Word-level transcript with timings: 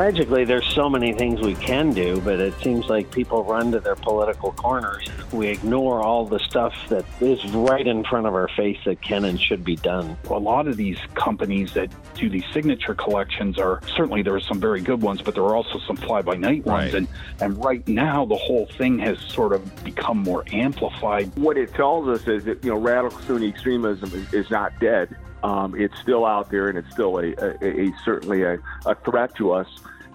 Tragically, 0.00 0.46
there's 0.46 0.66
so 0.72 0.88
many 0.88 1.12
things 1.12 1.42
we 1.42 1.54
can 1.56 1.92
do, 1.92 2.22
but 2.22 2.40
it 2.40 2.54
seems 2.62 2.86
like 2.86 3.10
people 3.10 3.44
run 3.44 3.70
to 3.72 3.80
their 3.80 3.96
political 3.96 4.50
corners. 4.52 5.06
We 5.30 5.48
ignore 5.48 6.00
all 6.00 6.24
the 6.24 6.38
stuff 6.38 6.74
that 6.88 7.04
is 7.20 7.44
right 7.52 7.86
in 7.86 8.02
front 8.04 8.26
of 8.26 8.32
our 8.32 8.48
face 8.56 8.78
that 8.86 9.02
can 9.02 9.26
and 9.26 9.38
should 9.38 9.62
be 9.62 9.76
done. 9.76 10.16
A 10.30 10.38
lot 10.38 10.68
of 10.68 10.78
these 10.78 10.96
companies 11.16 11.74
that 11.74 11.92
do 12.14 12.30
these 12.30 12.46
signature 12.50 12.94
collections 12.94 13.58
are 13.58 13.82
certainly 13.94 14.22
there 14.22 14.34
are 14.34 14.40
some 14.40 14.58
very 14.58 14.80
good 14.80 15.02
ones, 15.02 15.20
but 15.20 15.34
there 15.34 15.44
are 15.44 15.54
also 15.54 15.78
some 15.80 15.96
fly 15.96 16.22
by 16.22 16.34
night 16.34 16.64
ones. 16.64 16.94
Right. 16.94 16.94
And 16.94 17.08
and 17.42 17.62
right 17.62 17.86
now 17.86 18.24
the 18.24 18.38
whole 18.38 18.68
thing 18.78 18.98
has 19.00 19.18
sort 19.20 19.52
of 19.52 19.84
become 19.84 20.16
more 20.16 20.44
amplified. 20.50 21.30
What 21.36 21.58
it 21.58 21.74
tells 21.74 22.08
us 22.08 22.26
is 22.26 22.44
that 22.44 22.64
you 22.64 22.70
know 22.70 22.78
radical 22.78 23.20
Sunni 23.20 23.48
extremism 23.48 24.10
is, 24.14 24.32
is 24.32 24.50
not 24.50 24.72
dead. 24.80 25.14
Um, 25.42 25.74
it's 25.74 25.98
still 25.98 26.26
out 26.26 26.50
there, 26.50 26.68
and 26.68 26.76
it's 26.76 26.90
still 26.90 27.18
a, 27.18 27.32
a, 27.38 27.86
a 27.86 27.94
certainly 28.04 28.42
a, 28.42 28.58
a 28.84 28.94
threat 28.94 29.34
to 29.36 29.52
us 29.52 29.66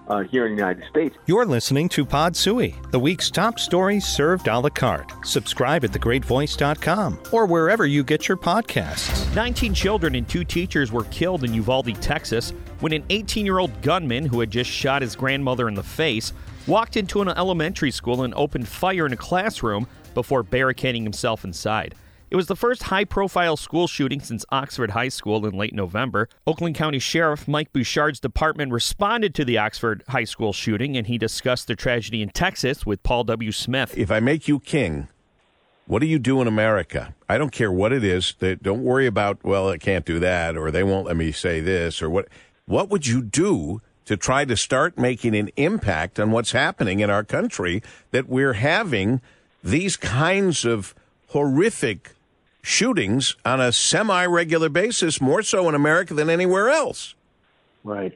uh, 0.08 0.22
here 0.22 0.46
in 0.46 0.52
the 0.52 0.58
United 0.58 0.84
States. 0.88 1.16
You're 1.26 1.46
listening 1.46 1.88
to 1.90 2.04
Pod 2.04 2.36
Sui, 2.36 2.74
the 2.90 2.98
week's 2.98 3.30
top 3.30 3.58
stories 3.58 4.04
served 4.04 4.48
a 4.48 4.58
la 4.58 4.68
carte. 4.68 5.12
Subscribe 5.24 5.84
at 5.84 5.92
thegreatvoice.com 5.92 7.20
or 7.32 7.46
wherever 7.46 7.86
you 7.86 8.04
get 8.04 8.28
your 8.28 8.36
podcasts. 8.36 9.34
19 9.34 9.74
children 9.74 10.14
and 10.14 10.28
two 10.28 10.44
teachers 10.44 10.92
were 10.92 11.04
killed 11.04 11.44
in 11.44 11.54
Uvalde, 11.54 12.00
Texas, 12.00 12.52
when 12.80 12.92
an 12.92 13.04
18 13.10 13.44
year 13.44 13.58
old 13.58 13.82
gunman 13.82 14.26
who 14.26 14.40
had 14.40 14.50
just 14.50 14.70
shot 14.70 15.02
his 15.02 15.16
grandmother 15.16 15.68
in 15.68 15.74
the 15.74 15.82
face 15.82 16.32
walked 16.66 16.96
into 16.96 17.22
an 17.22 17.28
elementary 17.28 17.90
school 17.90 18.22
and 18.22 18.34
opened 18.34 18.66
fire 18.66 19.06
in 19.06 19.12
a 19.12 19.16
classroom 19.16 19.86
before 20.14 20.42
barricading 20.42 21.02
himself 21.02 21.44
inside. 21.44 21.94
It 22.28 22.34
was 22.34 22.48
the 22.48 22.56
first 22.56 22.84
high 22.84 23.04
profile 23.04 23.56
school 23.56 23.86
shooting 23.86 24.20
since 24.20 24.44
Oxford 24.50 24.90
High 24.90 25.10
School 25.10 25.46
in 25.46 25.54
late 25.54 25.72
November. 25.72 26.28
Oakland 26.44 26.74
County 26.74 26.98
Sheriff 26.98 27.46
Mike 27.46 27.72
Bouchard's 27.72 28.18
department 28.18 28.72
responded 28.72 29.32
to 29.36 29.44
the 29.44 29.58
Oxford 29.58 30.02
High 30.08 30.24
School 30.24 30.52
shooting 30.52 30.96
and 30.96 31.06
he 31.06 31.18
discussed 31.18 31.68
the 31.68 31.76
tragedy 31.76 32.22
in 32.22 32.30
Texas 32.30 32.84
with 32.84 33.00
Paul 33.04 33.22
W. 33.24 33.52
Smith. 33.52 33.96
If 33.96 34.10
I 34.10 34.18
make 34.18 34.48
you 34.48 34.58
king, 34.58 35.06
what 35.86 36.00
do 36.00 36.06
you 36.06 36.18
do 36.18 36.40
in 36.40 36.48
America? 36.48 37.14
I 37.28 37.38
don't 37.38 37.52
care 37.52 37.70
what 37.70 37.92
it 37.92 38.02
is. 38.02 38.34
They, 38.40 38.56
don't 38.56 38.82
worry 38.82 39.06
about, 39.06 39.44
well, 39.44 39.68
I 39.68 39.78
can't 39.78 40.04
do 40.04 40.18
that, 40.18 40.56
or 40.56 40.72
they 40.72 40.82
won't 40.82 41.06
let 41.06 41.16
me 41.16 41.30
say 41.30 41.60
this, 41.60 42.02
or 42.02 42.10
what. 42.10 42.26
What 42.66 42.90
would 42.90 43.06
you 43.06 43.22
do 43.22 43.80
to 44.06 44.16
try 44.16 44.44
to 44.44 44.56
start 44.56 44.98
making 44.98 45.36
an 45.36 45.50
impact 45.56 46.18
on 46.18 46.32
what's 46.32 46.50
happening 46.50 46.98
in 46.98 47.10
our 47.10 47.22
country 47.22 47.80
that 48.10 48.28
we're 48.28 48.54
having 48.54 49.20
these 49.62 49.96
kinds 49.96 50.64
of 50.64 50.92
horrific 51.28 52.15
shootings 52.66 53.36
on 53.44 53.60
a 53.60 53.70
semi 53.70 54.26
regular 54.26 54.68
basis, 54.68 55.20
more 55.20 55.42
so 55.42 55.68
in 55.68 55.74
America 55.74 56.12
than 56.12 56.28
anywhere 56.28 56.68
else? 56.68 57.14
Right. 57.84 58.12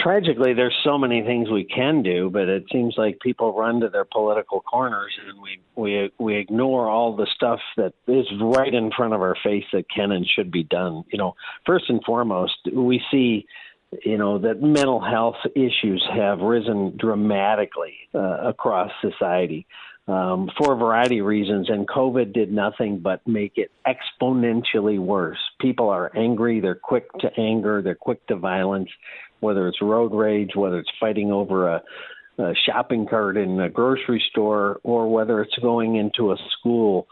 Tragically, 0.00 0.54
there's 0.54 0.78
so 0.84 0.96
many 0.96 1.22
things 1.22 1.50
we 1.50 1.64
can 1.64 2.02
do, 2.02 2.30
but 2.30 2.48
it 2.48 2.64
seems 2.72 2.94
like 2.96 3.18
people 3.20 3.52
run 3.52 3.80
to 3.80 3.88
their 3.88 4.06
political 4.06 4.60
corners, 4.60 5.12
and 5.28 5.38
we 5.42 5.58
we 5.74 6.10
we 6.18 6.36
ignore 6.36 6.88
all 6.88 7.14
the 7.14 7.26
stuff 7.34 7.60
that 7.76 7.92
is 8.06 8.26
right 8.40 8.72
in 8.72 8.90
front 8.96 9.12
of 9.12 9.20
our 9.20 9.36
face 9.42 9.64
that 9.72 9.90
can 9.90 10.12
and 10.12 10.26
should 10.26 10.50
be 10.50 10.62
done. 10.62 11.04
You 11.12 11.18
know, 11.18 11.34
first 11.66 11.90
and 11.90 12.02
foremost, 12.04 12.54
we 12.72 13.02
see. 13.10 13.46
You 14.06 14.16
know 14.16 14.38
that 14.38 14.62
mental 14.62 15.00
health 15.00 15.36
issues 15.54 16.02
have 16.14 16.38
risen 16.38 16.96
dramatically 16.96 17.92
uh, 18.14 18.48
across 18.48 18.90
society 19.02 19.66
um, 20.08 20.50
for 20.58 20.72
a 20.72 20.76
variety 20.76 21.20
of 21.20 21.26
reasons, 21.26 21.70
and 21.70 21.86
COVID 21.86 22.32
did 22.32 22.52
nothing 22.52 22.98
but 22.98 23.26
make 23.26 23.52
it 23.56 23.70
exponentially 23.86 24.98
worse. 24.98 25.38
People 25.60 25.88
are 25.90 26.10
angry, 26.16 26.60
they're 26.60 26.74
quick 26.74 27.06
to 27.20 27.30
anger, 27.38 27.82
they're 27.82 27.94
quick 27.94 28.26
to 28.26 28.36
violence, 28.36 28.88
whether 29.40 29.68
it's 29.68 29.80
road 29.80 30.12
rage, 30.12 30.56
whether 30.56 30.78
it's 30.78 30.90
fighting 30.98 31.30
over 31.30 31.68
a, 31.68 31.82
a 32.38 32.52
shopping 32.66 33.06
cart 33.06 33.36
in 33.36 33.60
a 33.60 33.70
grocery 33.70 34.22
store, 34.30 34.80
or 34.82 35.08
whether 35.08 35.40
it's 35.40 35.56
going 35.58 35.96
into 35.96 36.32
a 36.32 36.36
school. 36.58 37.06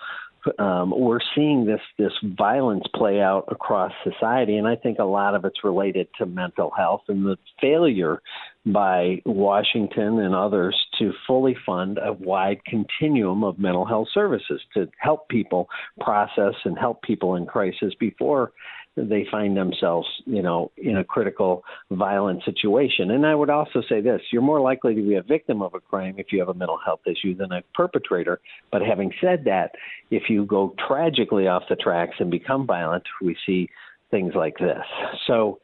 Um, 0.58 0.91
we're 0.91 1.20
seeing 1.34 1.66
this 1.66 1.82
this 1.98 2.15
violence 2.22 2.84
play 2.94 3.20
out 3.20 3.44
across 3.48 3.92
society, 4.03 4.56
and 4.56 4.66
I 4.66 4.75
think 4.75 4.98
a 4.98 5.04
lot 5.04 5.34
of 5.34 5.44
it's 5.44 5.62
related 5.62 6.09
to 6.19 6.26
mental 6.26 6.70
health 6.70 7.03
and 7.09 7.25
the 7.26 7.36
failure 7.60 8.22
by 8.66 9.22
Washington 9.25 10.21
and 10.21 10.34
others 10.34 10.76
to 10.98 11.12
fully 11.26 11.56
fund 11.65 11.98
a 12.03 12.12
wide 12.12 12.62
continuum 12.65 13.43
of 13.43 13.59
mental 13.59 13.87
health 13.87 14.09
services 14.12 14.60
to 14.75 14.88
help 14.98 15.28
people 15.28 15.69
process 16.00 16.54
and 16.65 16.78
help 16.78 17.03
people 17.03 17.37
in 17.37 17.47
crisis 17.47 17.94
before 17.98 18.53
they 18.97 19.25
find 19.31 19.56
themselves, 19.56 20.09
you 20.26 20.43
know, 20.43 20.71
in 20.76 20.98
a 20.98 21.04
critical 21.04 21.62
violent 21.91 22.43
situation. 22.44 23.12
And 23.12 23.25
I 23.25 23.34
would 23.34 23.48
also 23.48 23.82
say 23.88 24.00
this, 24.00 24.21
you're 24.32 24.43
more 24.43 24.60
likely 24.60 24.94
to 24.94 25.03
be 25.03 25.15
a 25.15 25.22
victim 25.22 25.62
of 25.62 25.75
a 25.75 25.81
crime 25.81 26.16
if 26.19 26.27
you 26.32 26.41
have 26.41 26.48
a 26.48 26.54
mental 26.54 26.78
health 26.84 27.00
issue 27.06 27.34
than 27.34 27.53
a 27.53 27.62
perpetrator. 27.75 28.41
But 28.72 28.82
having 28.82 29.12
said 29.21 29.44
that, 29.44 29.72
if 30.10 30.25
you 30.28 30.44
go 30.44 30.75
tragically 30.87 31.47
off 31.47 31.62
the 31.69 31.77
tracks 31.77 32.16
and 32.19 32.31
become 32.31 32.66
violent, 32.66 33.04
we 33.22 33.37
see 33.47 33.69
things 34.10 34.34
like 34.34 34.59
this. 34.59 34.84
So 35.27 35.60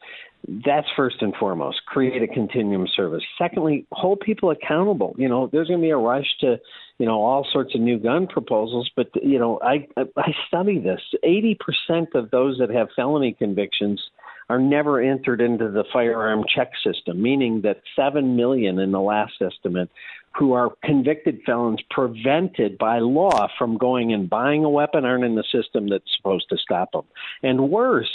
that's 0.65 0.87
first 0.97 1.17
and 1.23 1.34
foremost. 1.34 1.84
Create 1.87 2.23
a 2.23 2.27
continuum 2.27 2.87
service. 2.95 3.23
Secondly, 3.39 3.87
hold 3.93 4.21
people 4.21 4.51
accountable. 4.51 5.15
You 5.19 5.29
know, 5.29 5.49
there's 5.51 5.69
going 5.69 5.81
to 5.81 5.84
be 5.84 5.91
a 5.91 5.97
rush 5.97 6.27
to, 6.41 6.59
you 6.99 7.07
know, 7.07 7.21
all 7.21 7.47
sorts 7.53 7.75
of 7.75 7.81
new 7.81 7.99
gun 7.99 8.27
proposals, 8.27 8.91
but 8.95 9.09
you 9.23 9.39
know, 9.39 9.59
I 9.62 9.89
I 9.97 10.33
study 10.49 10.79
this. 10.79 11.01
Eighty 11.23 11.59
percent 11.59 12.11
of 12.15 12.31
those 12.31 12.59
that 12.59 12.71
have 12.71 12.89
felony 12.95 13.33
convictions 13.33 14.01
are 14.49 14.61
never 14.61 15.01
entered 15.01 15.41
into 15.41 15.71
the 15.71 15.84
firearm 15.93 16.45
check 16.55 16.71
system, 16.84 17.21
meaning 17.21 17.63
that 17.63 17.81
seven 17.97 18.37
million 18.37 18.78
in 18.78 18.93
the 18.93 19.01
last 19.01 19.34
estimate 19.41 19.91
who 20.39 20.53
are 20.53 20.71
convicted 20.85 21.41
felons 21.47 21.81
prevented 21.91 22.77
by 22.79 22.99
law 22.99 23.49
from 23.59 23.79
going 23.79 24.13
and 24.13 24.29
buying 24.29 24.65
a 24.65 24.71
weapon 24.71 25.05
aren't 25.05 25.25
in 25.25 25.35
the 25.35 25.45
system 25.51 25.89
that's 25.89 26.05
supposed 26.17 26.49
to 26.51 26.57
stop 26.59 26.93
them. 26.93 27.05
And 27.43 27.71
worse, 27.71 28.11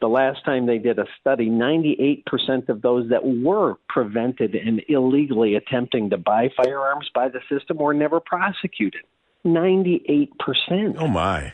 the 0.00 0.08
last 0.08 0.44
time 0.44 0.66
they 0.66 0.78
did 0.78 0.98
a 0.98 1.06
study, 1.20 1.50
98% 1.50 2.68
of 2.68 2.82
those 2.82 3.10
that 3.10 3.26
were 3.26 3.74
prevented 3.88 4.54
and 4.54 4.82
illegally 4.88 5.54
attempting 5.54 6.10
to 6.10 6.16
buy 6.16 6.50
firearms 6.56 7.10
by 7.14 7.28
the 7.28 7.40
system 7.48 7.78
were 7.78 7.94
never 7.94 8.20
prosecuted. 8.20 9.02
98%. 9.44 10.28
Oh, 10.98 11.08
my. 11.08 11.52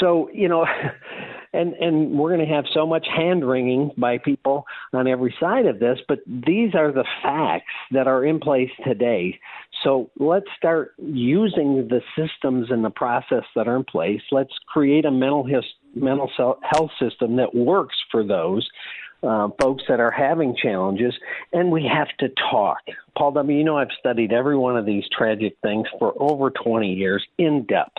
So, 0.00 0.30
you 0.32 0.48
know, 0.48 0.66
and 1.52 1.74
and 1.74 2.18
we're 2.18 2.34
going 2.34 2.46
to 2.46 2.54
have 2.54 2.64
so 2.72 2.86
much 2.86 3.06
hand 3.14 3.46
wringing 3.46 3.90
by 3.96 4.18
people 4.18 4.64
on 4.92 5.06
every 5.06 5.34
side 5.38 5.66
of 5.66 5.78
this 5.78 5.98
but 6.08 6.20
these 6.26 6.74
are 6.74 6.92
the 6.92 7.04
facts 7.22 7.72
that 7.90 8.06
are 8.06 8.24
in 8.24 8.40
place 8.40 8.70
today 8.84 9.38
so 9.84 10.10
let's 10.18 10.46
start 10.56 10.94
using 10.98 11.88
the 11.88 12.00
systems 12.16 12.70
and 12.70 12.84
the 12.84 12.90
process 12.90 13.44
that 13.54 13.68
are 13.68 13.76
in 13.76 13.84
place 13.84 14.22
let's 14.30 14.54
create 14.66 15.04
a 15.04 15.10
mental 15.10 15.44
his, 15.44 15.64
mental 15.94 16.30
health 16.62 16.90
system 16.98 17.36
that 17.36 17.54
works 17.54 17.96
for 18.10 18.24
those 18.24 18.68
uh, 19.22 19.48
folks 19.60 19.84
that 19.88 20.00
are 20.00 20.10
having 20.10 20.56
challenges, 20.60 21.14
and 21.52 21.70
we 21.70 21.84
have 21.84 22.08
to 22.18 22.28
talk. 22.50 22.78
Paul 23.16 23.30
W., 23.30 23.56
you 23.56 23.62
know, 23.62 23.78
I've 23.78 23.92
studied 23.96 24.32
every 24.32 24.56
one 24.56 24.76
of 24.76 24.84
these 24.84 25.04
tragic 25.16 25.56
things 25.62 25.86
for 26.00 26.12
over 26.18 26.50
20 26.50 26.92
years 26.92 27.24
in 27.38 27.64
depth 27.66 27.98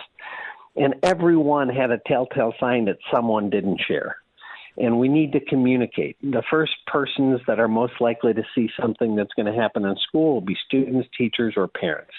and 0.76 0.94
everyone 1.02 1.68
had 1.68 1.90
a 1.90 1.98
telltale 2.06 2.54
sign 2.58 2.86
that 2.86 2.98
someone 3.12 3.50
didn't 3.50 3.80
share. 3.86 4.16
And 4.76 4.98
we 4.98 5.08
need 5.08 5.32
to 5.32 5.40
communicate. 5.40 6.16
The 6.20 6.42
first 6.50 6.72
persons 6.86 7.40
that 7.46 7.60
are 7.60 7.68
most 7.68 7.94
likely 8.00 8.34
to 8.34 8.42
see 8.54 8.68
something 8.80 9.14
that's 9.14 9.32
going 9.34 9.52
to 9.52 9.60
happen 9.60 9.84
in 9.84 9.96
school 10.08 10.34
will 10.34 10.40
be 10.40 10.56
students, 10.66 11.08
teachers, 11.16 11.54
or 11.56 11.68
parents. 11.68 12.12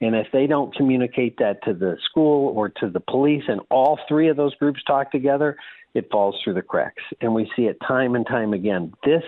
And 0.00 0.16
if 0.16 0.28
they 0.32 0.46
don't 0.46 0.74
communicate 0.74 1.36
that 1.38 1.62
to 1.64 1.74
the 1.74 1.98
school 2.08 2.56
or 2.56 2.70
to 2.70 2.88
the 2.88 3.00
police, 3.00 3.44
and 3.48 3.60
all 3.70 3.98
three 4.08 4.28
of 4.28 4.38
those 4.38 4.54
groups 4.54 4.82
talk 4.86 5.12
together, 5.12 5.56
it 5.92 6.10
falls 6.10 6.36
through 6.42 6.54
the 6.54 6.62
cracks. 6.62 7.02
And 7.20 7.34
we 7.34 7.50
see 7.54 7.64
it 7.64 7.76
time 7.86 8.14
and 8.14 8.26
time 8.26 8.54
again. 8.54 8.94
This 9.04 9.22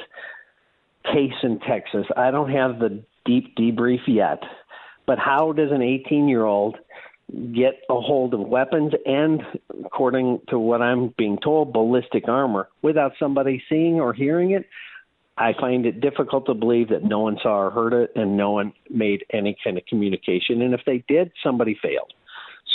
case 1.04 1.34
in 1.42 1.58
Texas, 1.60 2.06
I 2.16 2.30
don't 2.30 2.50
have 2.50 2.78
the 2.78 3.02
deep 3.26 3.54
debrief 3.54 4.00
yet, 4.06 4.42
but 5.06 5.18
how 5.18 5.52
does 5.52 5.72
an 5.72 5.82
18 5.82 6.26
year 6.26 6.44
old 6.44 6.78
get 7.54 7.80
a 7.88 8.00
hold 8.00 8.34
of 8.34 8.40
weapons 8.40 8.92
and, 9.06 9.42
according 9.84 10.40
to 10.48 10.58
what 10.58 10.82
I'm 10.82 11.14
being 11.16 11.38
told, 11.42 11.72
ballistic 11.72 12.28
armor 12.28 12.68
without 12.82 13.12
somebody 13.18 13.62
seeing 13.68 14.00
or 14.00 14.12
hearing 14.12 14.50
it. 14.50 14.66
I 15.38 15.54
find 15.58 15.86
it 15.86 16.00
difficult 16.00 16.44
to 16.46 16.54
believe 16.54 16.90
that 16.90 17.04
no 17.04 17.20
one 17.20 17.38
saw 17.42 17.58
or 17.58 17.70
heard 17.70 17.94
it 17.94 18.12
and 18.14 18.36
no 18.36 18.50
one 18.50 18.74
made 18.90 19.24
any 19.32 19.56
kind 19.64 19.78
of 19.78 19.86
communication. 19.86 20.60
And 20.60 20.74
if 20.74 20.82
they 20.84 21.02
did, 21.08 21.32
somebody 21.42 21.78
failed. 21.80 22.12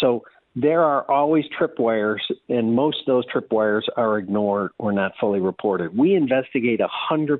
So 0.01 0.23
there 0.55 0.81
are 0.81 1.09
always 1.09 1.45
tripwires, 1.59 2.21
and 2.49 2.73
most 2.73 3.01
of 3.01 3.05
those 3.05 3.25
tripwires 3.27 3.83
are 3.95 4.17
ignored 4.17 4.71
or 4.79 4.91
not 4.91 5.11
fully 5.19 5.39
reported. 5.39 5.95
We 5.95 6.15
investigate 6.15 6.79
100% 7.11 7.39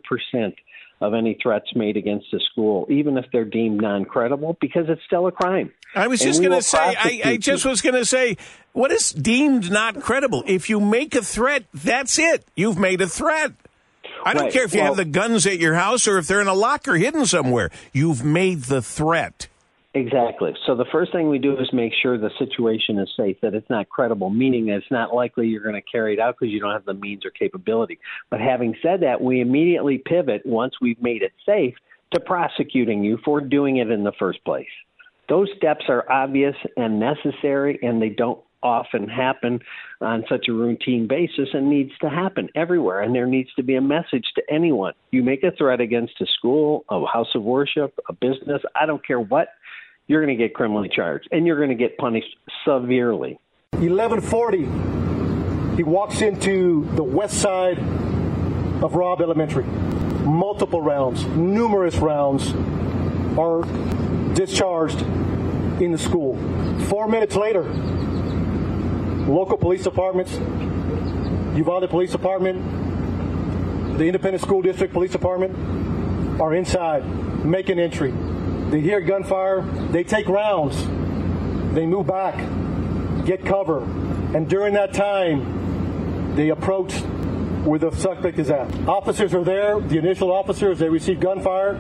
of 0.99 1.13
any 1.13 1.37
threats 1.41 1.67
made 1.75 1.95
against 1.97 2.33
a 2.33 2.39
school, 2.51 2.87
even 2.89 3.17
if 3.17 3.25
they're 3.31 3.45
deemed 3.45 3.81
non 3.81 4.05
credible, 4.05 4.57
because 4.59 4.85
it's 4.89 5.01
still 5.05 5.27
a 5.27 5.31
crime. 5.31 5.71
I 5.95 6.07
was 6.07 6.19
just 6.19 6.41
going 6.41 6.53
to 6.53 6.61
say, 6.61 6.77
I, 6.79 7.21
I, 7.23 7.37
just 7.37 7.65
was 7.65 7.81
going 7.81 7.95
to 7.95 8.05
say, 8.05 8.37
what 8.73 8.91
is 8.91 9.11
deemed 9.11 9.71
not 9.71 10.01
credible? 10.01 10.43
If 10.47 10.69
you 10.69 10.79
make 10.79 11.15
a 11.15 11.21
threat, 11.21 11.63
that's 11.73 12.17
it. 12.19 12.45
You've 12.55 12.77
made 12.77 13.01
a 13.01 13.07
threat. 13.07 13.53
I 14.25 14.33
don't 14.33 14.43
Right. 14.45 14.53
care 14.53 14.63
if 14.63 14.73
you 14.73 14.79
Well- 14.81 14.95
have 14.95 14.97
the 14.97 15.05
guns 15.05 15.45
at 15.45 15.59
your 15.59 15.75
house 15.75 16.07
or 16.07 16.17
if 16.17 16.27
they're 16.27 16.41
in 16.41 16.47
a 16.47 16.53
locker 16.53 16.95
hidden 16.95 17.25
somewhere. 17.25 17.69
You've 17.93 18.23
made 18.25 18.63
the 18.63 18.81
threat. 18.81 19.47
Exactly. 19.97 20.53
So 20.67 20.75
the 20.75 20.85
first 20.91 21.11
thing 21.11 21.27
we 21.27 21.39
do 21.39 21.57
is 21.57 21.67
make 21.73 21.91
sure 22.03 22.19
the 22.19 22.29
situation 22.37 22.99
is 22.99 23.09
safe, 23.17 23.37
that 23.41 23.55
it's 23.55 23.69
not 23.69 23.89
credible, 23.89 24.29
meaning 24.29 24.67
that 24.67 24.75
it's 24.75 24.91
not 24.91 25.11
likely 25.11 25.47
you're 25.47 25.63
going 25.63 25.73
to 25.73 25.81
carry 25.81 26.13
it 26.13 26.19
out 26.19 26.35
because 26.39 26.53
you 26.53 26.59
don't 26.59 26.71
have 26.71 26.85
the 26.85 26.93
means 26.93 27.25
or 27.25 27.31
capability. 27.31 27.97
But 28.29 28.39
having 28.39 28.75
said 28.83 29.01
that, 29.01 29.19
we 29.19 29.41
immediately 29.41 29.97
pivot 29.97 30.43
once 30.45 30.75
we've 30.79 31.01
made 31.01 31.23
it 31.23 31.31
safe 31.47 31.73
to 32.13 32.19
prosecuting 32.19 33.03
you 33.03 33.17
for 33.25 33.41
doing 33.41 33.77
it 33.77 33.89
in 33.89 34.03
the 34.03 34.11
first 34.19 34.45
place. 34.45 34.67
Those 35.29 35.49
steps 35.57 35.85
are 35.89 36.09
obvious 36.11 36.55
and 36.77 36.99
necessary, 36.99 37.79
and 37.81 37.99
they 37.99 38.09
don't 38.09 38.39
often 38.63 39.07
happen 39.07 39.59
on 40.01 40.23
such 40.29 40.47
a 40.47 40.53
routine 40.53 41.07
basis 41.07 41.49
and 41.53 41.69
needs 41.69 41.91
to 42.01 42.09
happen 42.09 42.49
everywhere. 42.55 43.01
And 43.01 43.13
there 43.13 43.25
needs 43.25 43.53
to 43.55 43.63
be 43.63 43.75
a 43.75 43.81
message 43.81 44.25
to 44.35 44.43
anyone. 44.49 44.93
You 45.11 45.23
make 45.23 45.43
a 45.43 45.51
threat 45.51 45.79
against 45.79 46.21
a 46.21 46.25
school, 46.37 46.85
a 46.89 47.05
house 47.05 47.33
of 47.35 47.43
worship, 47.43 47.97
a 48.09 48.13
business, 48.13 48.61
I 48.75 48.85
don't 48.85 49.05
care 49.05 49.19
what, 49.19 49.49
you're 50.07 50.23
going 50.23 50.35
to 50.35 50.41
get 50.41 50.53
criminally 50.53 50.89
charged 50.89 51.27
and 51.31 51.45
you're 51.45 51.57
going 51.57 51.69
to 51.69 51.75
get 51.75 51.97
punished 51.97 52.35
severely. 52.65 53.39
1140, 53.71 55.75
he 55.75 55.83
walks 55.83 56.21
into 56.21 56.87
the 56.95 57.03
west 57.03 57.39
side 57.39 57.77
of 57.77 58.95
Robb 58.95 59.21
Elementary. 59.21 59.63
Multiple 59.63 60.81
rounds, 60.81 61.25
numerous 61.25 61.95
rounds 61.97 62.53
are 63.37 63.63
discharged 64.33 65.01
in 65.81 65.91
the 65.91 65.97
school. 65.97 66.37
Four 66.87 67.07
minutes 67.07 67.35
later, 67.35 67.63
local 69.27 69.57
police 69.57 69.83
departments, 69.83 70.33
Uvalde 71.55 71.89
Police 71.89 72.11
Department, 72.11 73.97
the 73.97 74.05
Independent 74.05 74.43
School 74.43 74.61
District 74.61 74.93
Police 74.93 75.11
Department 75.11 76.39
are 76.39 76.53
inside, 76.53 77.03
making 77.45 77.79
entry. 77.79 78.13
They 78.69 78.81
hear 78.81 79.01
gunfire, 79.01 79.61
they 79.91 80.03
take 80.03 80.27
rounds, 80.27 80.77
they 81.73 81.85
move 81.85 82.07
back, 82.07 82.35
get 83.25 83.45
cover, 83.45 83.83
and 84.35 84.49
during 84.49 84.73
that 84.73 84.93
time, 84.93 86.35
they 86.35 86.49
approach 86.49 86.93
where 87.63 87.79
the 87.79 87.91
suspect 87.91 88.39
is 88.39 88.49
at. 88.49 88.73
Officers 88.87 89.33
are 89.33 89.43
there, 89.43 89.79
the 89.79 89.97
initial 89.97 90.31
officers, 90.31 90.79
they 90.79 90.89
receive 90.89 91.19
gunfire. 91.19 91.73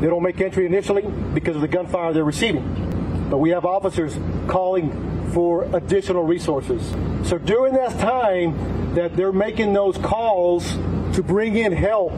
They 0.00 0.08
don't 0.08 0.22
make 0.22 0.40
entry 0.40 0.66
initially 0.66 1.02
because 1.02 1.54
of 1.54 1.62
the 1.62 1.68
gunfire 1.68 2.12
they're 2.12 2.24
receiving. 2.24 3.28
But 3.30 3.38
we 3.38 3.50
have 3.50 3.64
officers 3.64 4.16
calling 4.48 5.30
for 5.32 5.64
additional 5.76 6.24
resources. 6.24 6.82
So 7.28 7.38
during 7.38 7.74
that 7.74 7.98
time 7.98 8.94
that 8.94 9.16
they're 9.16 9.32
making 9.32 9.72
those 9.72 9.96
calls 9.98 10.70
to 11.14 11.22
bring 11.22 11.56
in 11.56 11.72
help 11.72 12.16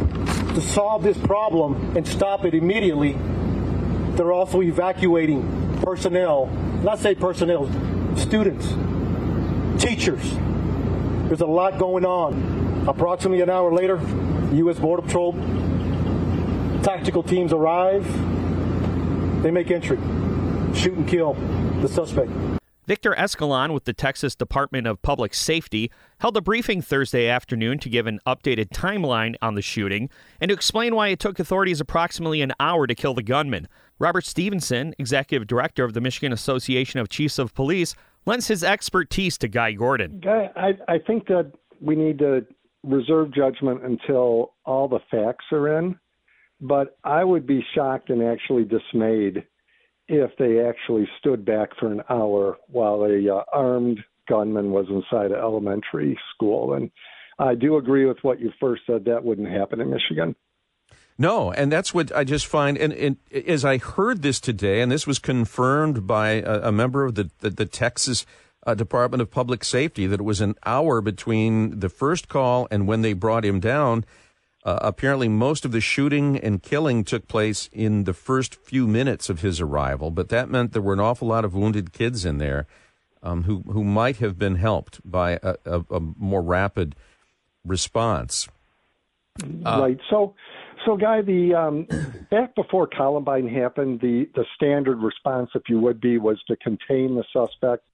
to 0.55 0.61
solve 0.61 1.03
this 1.03 1.19
problem 1.19 1.97
and 1.97 2.07
stop 2.07 2.45
it 2.45 2.55
immediately, 2.55 3.17
they're 4.17 4.33
also 4.33 4.63
evacuating 4.63 5.81
personnel, 5.83 6.47
not 6.83 6.99
say 6.99 7.15
personnel, 7.15 7.67
students, 8.17 8.67
teachers. 9.83 10.23
There's 11.29 11.41
a 11.41 11.47
lot 11.47 11.79
going 11.79 12.05
on. 12.05 12.87
Approximately 12.87 13.41
an 13.41 13.51
hour 13.51 13.73
later, 13.73 14.01
U.S. 14.53 14.79
Border 14.79 15.03
Patrol 15.03 15.33
tactical 16.85 17.23
teams 17.23 17.53
arrive. 17.53 18.05
They 19.43 19.51
make 19.51 19.71
entry, 19.71 19.97
shoot 20.75 20.95
and 20.95 21.09
kill 21.09 21.33
the 21.81 21.89
suspect. 21.89 22.31
Victor 22.87 23.15
Escalon 23.15 23.73
with 23.73 23.85
the 23.85 23.95
Texas 23.95 24.35
Department 24.35 24.87
of 24.87 25.01
Public 25.01 25.33
Safety 25.33 25.91
held 26.19 26.37
a 26.37 26.43
briefing 26.43 26.83
Thursday 26.83 27.27
afternoon 27.27 27.79
to 27.79 27.89
give 27.89 28.07
an 28.07 28.21
updated 28.27 28.69
timeline 28.69 29.37
on 29.41 29.55
the 29.55 29.63
shooting 29.63 30.11
and 30.39 30.51
to 30.51 30.55
explain 30.55 30.95
why 30.95 31.09
it 31.09 31.19
took 31.19 31.39
authorities 31.39 31.81
approximately 31.81 32.43
an 32.43 32.53
hour 32.61 32.87
to 32.87 32.95
kill 32.95 33.15
the 33.15 33.23
gunman. 33.23 33.69
Robert 33.99 34.25
Stevenson, 34.25 34.95
executive 34.99 35.47
director 35.47 35.85
of 35.85 35.95
the 35.95 36.01
Michigan 36.01 36.33
Association 36.33 37.01
of 37.01 37.09
Chiefs 37.09 37.39
of 37.39 37.55
Police, 37.55 37.95
lends 38.27 38.49
his 38.49 38.65
expertise 38.65 39.39
to 39.39 39.49
Guy 39.49 39.73
Gordon. 39.73 40.21
Guy, 40.21 40.51
I, 40.57 40.95
I 40.95 40.99
think 40.99 41.27
that 41.29 41.53
we 41.81 41.95
need 41.95 42.19
to 42.19 42.47
reserve 42.83 43.33
judgment 43.33 43.85
until 43.85 44.55
all 44.65 44.89
the 44.89 45.01
facts 45.11 45.45
are 45.53 45.79
in. 45.79 45.99
But 46.61 46.97
I 47.05 47.25
would 47.25 47.47
be 47.47 47.65
shocked 47.75 48.11
and 48.11 48.23
actually 48.23 48.65
dismayed 48.65 49.45
if 50.09 50.31
they 50.39 50.61
actually 50.61 51.09
stood 51.19 51.45
back 51.45 51.71
for 51.79 51.91
an 51.91 52.03
hour 52.09 52.59
while 52.69 53.05
a 53.05 53.37
uh, 53.37 53.43
armed 53.53 54.01
gunman 54.29 54.71
was 54.71 54.87
inside 54.89 55.31
an 55.33 55.39
elementary 55.39 56.19
school. 56.35 56.75
And 56.75 56.91
I 57.39 57.55
do 57.55 57.77
agree 57.77 58.07
with 58.07 58.19
what 58.23 58.41
you 58.41 58.51
first 58.61 58.83
said. 58.87 59.05
That 59.05 59.25
wouldn't 59.25 59.49
happen 59.49 59.81
in 59.81 59.91
Michigan. 59.91 60.37
No, 61.17 61.53
and 61.53 61.71
that's 61.71 61.95
what 61.95 62.15
I 62.15 62.25
just 62.25 62.47
find. 62.47 62.77
And, 62.77 62.93
and 62.93 63.17
as 63.47 63.65
I 63.65 63.79
heard 63.79 64.23
this 64.23 64.41
today, 64.41 64.81
and 64.81 64.91
this 64.91 65.07
was 65.07 65.19
confirmed 65.19 66.07
by 66.07 66.31
a, 66.31 66.69
a 66.69 66.73
member 66.73 67.05
of 67.05 67.15
the, 67.15 67.31
the, 67.41 67.51
the 67.51 67.67
Texas 67.67 68.27
uh, 68.67 68.75
Department 68.75 69.21
of 69.21 69.31
Public 69.31 69.63
Safety, 69.63 70.07
that 70.07 70.21
it 70.21 70.25
was 70.25 70.41
an 70.41 70.57
hour 70.67 71.01
between 71.01 71.79
the 71.79 71.89
first 71.89 72.29
call 72.29 72.67
and 72.71 72.89
when 72.89 73.03
they 73.03 73.13
brought 73.13 73.45
him 73.45 73.61
down. 73.61 74.05
Uh, 74.65 74.79
apparently, 74.81 75.29
most 75.29 75.65
of 75.65 75.73
the 75.73 75.81
shooting 75.81 76.39
and 76.39 76.63
killing 76.63 77.05
took 77.05 77.29
place 77.29 77.69
in 77.73 78.05
the 78.05 78.15
first 78.15 78.55
few 78.55 78.87
minutes 78.87 79.29
of 79.29 79.43
his 79.43 79.61
arrival, 79.61 80.11
but 80.11 80.31
that 80.31 80.49
meant 80.49 80.73
there 80.73 80.83
were 80.83 80.95
an 80.95 81.01
awful 81.01 81.29
lot 81.29 81.45
of 81.45 81.55
wounded 81.55 81.93
kids 81.93 82.25
in 82.25 82.39
there 82.39 82.67
um, 83.23 83.43
who 83.43 83.63
who 83.71 83.85
might 83.85 84.17
have 84.17 84.39
been 84.39 84.57
helped 84.57 85.01
by 85.05 85.39
a, 85.43 85.57
a, 85.67 85.85
a 85.91 86.01
more 86.01 86.43
rapid 86.43 86.95
response. 87.65 88.49
Uh, 89.43 89.81
right. 89.81 89.99
So, 90.09 90.35
so 90.85 90.97
Guy, 90.97 91.23
the 91.23 91.55
um, 91.55 91.87
back 92.31 92.55
before 92.55 92.87
Columbine 92.87 93.49
happened, 93.49 94.01
the 94.01 94.29
the 94.35 94.45
standard 94.55 94.99
response, 94.99 95.51
if 95.55 95.63
you 95.69 95.79
would 95.81 96.01
be, 96.01 96.19
was 96.19 96.43
to 96.49 96.57
contain 96.57 97.15
the 97.15 97.25
suspect 97.33 97.85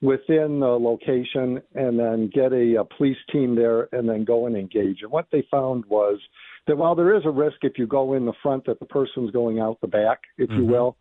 within 0.00 0.60
the 0.60 0.66
location 0.66 1.62
and 1.74 1.98
then 1.98 2.30
get 2.32 2.52
a, 2.52 2.80
a, 2.80 2.84
police 2.84 3.16
team 3.32 3.54
there 3.54 3.88
and 3.92 4.06
then 4.06 4.22
go 4.24 4.46
and 4.46 4.54
engage. 4.54 4.98
And 5.00 5.10
what 5.10 5.28
they 5.32 5.46
found 5.50 5.86
was 5.86 6.18
that 6.66 6.76
while 6.76 6.94
there 6.94 7.16
is 7.16 7.22
a 7.24 7.30
risk 7.30 7.58
if 7.62 7.78
you 7.78 7.86
go 7.86 8.12
in 8.12 8.26
the 8.26 8.34
front 8.42 8.66
that 8.66 8.80
the 8.80 8.86
person's 8.86 9.30
going 9.30 9.60
out 9.60 9.80
the 9.80 9.86
back, 9.86 10.20
if 10.36 10.50
mm-hmm. 10.50 10.60
you 10.60 10.66
will, 10.66 10.96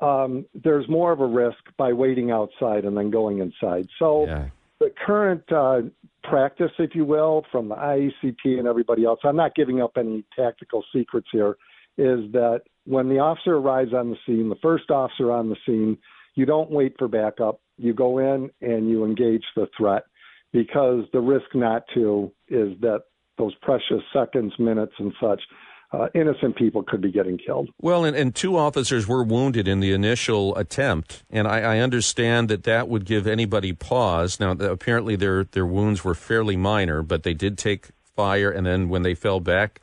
um, 0.00 0.46
there's 0.54 0.88
more 0.88 1.12
of 1.12 1.20
a 1.20 1.26
risk 1.26 1.58
by 1.76 1.92
waiting 1.92 2.30
outside 2.30 2.84
and 2.84 2.96
then 2.96 3.10
going 3.10 3.40
inside. 3.40 3.88
So 3.98 4.26
yeah. 4.26 4.48
The 4.80 4.92
current 5.04 5.42
uh, 5.50 5.80
practice, 6.24 6.70
if 6.78 6.94
you 6.94 7.04
will, 7.04 7.44
from 7.50 7.68
the 7.68 7.74
IACP 7.74 8.58
and 8.58 8.66
everybody 8.66 9.04
else, 9.04 9.20
I'm 9.24 9.36
not 9.36 9.54
giving 9.54 9.80
up 9.80 9.92
any 9.96 10.24
tactical 10.36 10.84
secrets 10.94 11.28
here, 11.32 11.56
is 11.96 12.30
that 12.32 12.62
when 12.84 13.08
the 13.08 13.18
officer 13.18 13.56
arrives 13.56 13.92
on 13.92 14.10
the 14.10 14.16
scene, 14.24 14.48
the 14.48 14.56
first 14.62 14.90
officer 14.90 15.32
on 15.32 15.48
the 15.48 15.56
scene, 15.66 15.98
you 16.34 16.46
don't 16.46 16.70
wait 16.70 16.94
for 16.98 17.08
backup. 17.08 17.60
You 17.76 17.92
go 17.92 18.18
in 18.18 18.50
and 18.60 18.88
you 18.88 19.04
engage 19.04 19.44
the 19.56 19.68
threat 19.76 20.04
because 20.52 21.04
the 21.12 21.20
risk 21.20 21.54
not 21.54 21.82
to 21.94 22.30
is 22.48 22.78
that 22.80 23.02
those 23.36 23.54
precious 23.62 24.02
seconds, 24.12 24.52
minutes, 24.58 24.94
and 24.98 25.12
such, 25.20 25.40
uh, 25.90 26.08
innocent 26.14 26.56
people 26.56 26.82
could 26.82 27.00
be 27.00 27.10
getting 27.10 27.38
killed. 27.38 27.70
Well, 27.80 28.04
and, 28.04 28.14
and, 28.14 28.34
two 28.34 28.56
officers 28.56 29.08
were 29.08 29.22
wounded 29.22 29.66
in 29.66 29.80
the 29.80 29.92
initial 29.92 30.54
attempt, 30.56 31.24
and 31.30 31.48
I, 31.48 31.60
I, 31.60 31.78
understand 31.78 32.50
that 32.50 32.64
that 32.64 32.88
would 32.88 33.06
give 33.06 33.26
anybody 33.26 33.72
pause. 33.72 34.38
Now, 34.38 34.50
apparently 34.50 35.16
their 35.16 35.44
their 35.44 35.64
wounds 35.64 36.04
were 36.04 36.14
fairly 36.14 36.56
minor, 36.56 37.02
but 37.02 37.22
they 37.22 37.32
did 37.32 37.56
take 37.56 37.88
fire, 38.14 38.50
and 38.50 38.66
then 38.66 38.90
when 38.90 39.02
they 39.02 39.14
fell 39.14 39.40
back, 39.40 39.80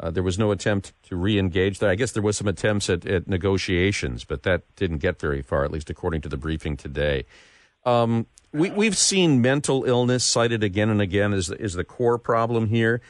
uh, 0.00 0.10
there 0.10 0.24
was 0.24 0.38
no 0.38 0.50
attempt 0.50 0.92
to 1.04 1.16
re-engage. 1.16 1.80
I 1.82 1.94
guess 1.94 2.12
there 2.12 2.22
was 2.22 2.36
some 2.36 2.48
attempts 2.48 2.90
at, 2.90 3.06
at, 3.06 3.28
negotiations, 3.28 4.24
but 4.24 4.42
that 4.42 4.62
didn't 4.74 4.98
get 4.98 5.20
very 5.20 5.40
far, 5.40 5.64
at 5.64 5.70
least 5.70 5.88
according 5.88 6.22
to 6.22 6.28
the 6.28 6.36
briefing 6.36 6.76
today. 6.76 7.26
Um, 7.84 8.26
we, 8.52 8.70
we've 8.70 8.96
seen 8.96 9.40
mental 9.40 9.84
illness 9.84 10.24
cited 10.24 10.64
again 10.64 10.90
and 10.90 11.00
again 11.00 11.32
as, 11.32 11.50
as 11.50 11.74
the 11.74 11.84
core 11.84 12.18
problem 12.18 12.68
here, 12.68 13.00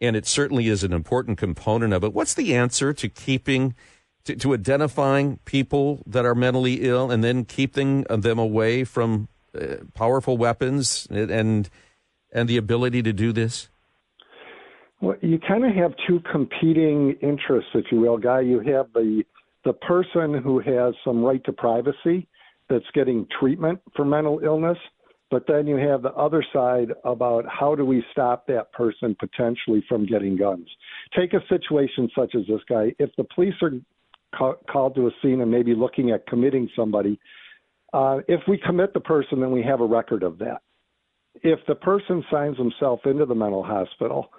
and 0.00 0.16
it 0.16 0.26
certainly 0.26 0.68
is 0.68 0.82
an 0.82 0.92
important 0.92 1.38
component 1.38 1.92
of 1.92 2.04
it. 2.04 2.12
What's 2.12 2.34
the 2.34 2.54
answer 2.54 2.92
to 2.92 3.08
keeping, 3.08 3.74
to, 4.24 4.34
to 4.36 4.54
identifying 4.54 5.38
people 5.44 6.02
that 6.06 6.24
are 6.24 6.34
mentally 6.34 6.82
ill 6.82 7.10
and 7.10 7.22
then 7.22 7.44
keeping 7.44 8.02
them 8.04 8.38
away 8.38 8.84
from 8.84 9.28
uh, 9.54 9.76
powerful 9.94 10.36
weapons 10.36 11.06
and 11.10 11.68
and 12.32 12.48
the 12.48 12.56
ability 12.56 13.02
to 13.02 13.12
do 13.12 13.32
this? 13.32 13.68
Well, 15.00 15.16
you 15.22 15.38
kind 15.38 15.64
of 15.64 15.74
have 15.74 15.92
two 16.06 16.20
competing 16.30 17.16
interests, 17.22 17.70
if 17.74 17.86
you 17.90 18.00
will, 18.00 18.18
Guy. 18.18 18.40
You 18.40 18.60
have 18.60 18.92
the 18.92 19.24
the 19.64 19.72
person 19.72 20.34
who 20.34 20.60
has 20.60 20.94
some 21.04 21.22
right 21.22 21.42
to 21.44 21.52
privacy 21.52 22.28
that's 22.68 22.84
getting 22.94 23.26
treatment 23.38 23.80
for 23.94 24.04
mental 24.04 24.40
illness, 24.42 24.78
but 25.30 25.46
then 25.46 25.66
you 25.66 25.76
have 25.76 26.02
the 26.02 26.12
other 26.12 26.44
side 26.52 26.92
about 27.04 27.44
how 27.48 27.74
do 27.74 27.84
we 27.84 28.04
stop 28.12 28.46
that 28.46 28.72
person 28.72 29.16
potentially 29.18 29.84
from 29.88 30.06
getting 30.06 30.36
guns. 30.36 30.68
Take 31.16 31.32
a 31.32 31.40
situation 31.48 32.10
such 32.18 32.34
as 32.34 32.42
this 32.48 32.60
guy. 32.68 32.94
If 32.98 33.10
the 33.16 33.24
police 33.34 33.54
are 33.62 33.72
ca- 34.36 34.58
called 34.70 34.94
to 34.96 35.06
a 35.06 35.10
scene 35.22 35.40
and 35.40 35.50
maybe 35.50 35.74
looking 35.74 36.10
at 36.10 36.26
committing 36.26 36.68
somebody, 36.74 37.18
uh, 37.92 38.18
if 38.28 38.40
we 38.48 38.58
commit 38.58 38.92
the 38.94 39.00
person, 39.00 39.40
then 39.40 39.50
we 39.50 39.62
have 39.62 39.80
a 39.80 39.86
record 39.86 40.22
of 40.22 40.38
that. 40.38 40.62
If 41.42 41.60
the 41.66 41.74
person 41.76 42.24
signs 42.30 42.56
himself 42.58 43.00
into 43.04 43.24
the 43.24 43.34
mental 43.34 43.62
hospital, 43.62 44.30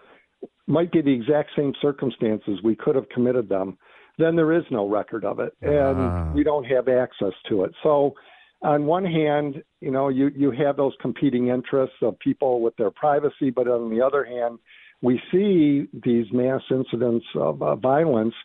might 0.68 0.92
be 0.92 1.02
the 1.02 1.14
exact 1.14 1.52
same 1.56 1.74
circumstances 1.82 2.60
we 2.64 2.76
could 2.76 2.96
have 2.96 3.08
committed 3.10 3.50
them, 3.50 3.78
then 4.18 4.36
there 4.36 4.54
is 4.54 4.64
no 4.72 4.88
record 4.88 5.26
of 5.26 5.40
it, 5.40 5.54
and 5.62 5.98
Ah. 5.98 6.32
we 6.34 6.44
don't 6.44 6.66
have 6.66 6.88
access 6.88 7.34
to 7.48 7.64
it. 7.64 7.74
So, 7.82 8.14
on 8.62 8.86
one 8.86 9.06
hand, 9.06 9.64
you 9.80 9.92
know, 9.92 10.10
you 10.10 10.32
you 10.36 10.52
have 10.52 10.78
those 10.78 10.94
competing 11.02 11.48
interests 11.48 11.96
of 12.02 12.18
people 12.20 12.62
with 12.62 12.76
their 12.78 12.92
privacy, 12.92 13.50
but 13.50 13.68
on 13.68 13.90
the 13.90 14.02
other 14.02 14.24
hand, 14.24 14.60
we 15.02 15.20
see 15.32 15.88
these 15.94 16.32
mass 16.32 16.62
incidents 16.70 17.26
of 17.36 17.62
uh, 17.62 17.76
violence, 17.76 18.36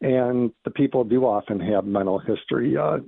and 0.00 0.52
the 0.64 0.70
people 0.70 1.04
do 1.04 1.24
often 1.24 1.58
have 1.58 1.84
mental 1.84 2.18
history, 2.18 2.76
uh, 2.76 2.98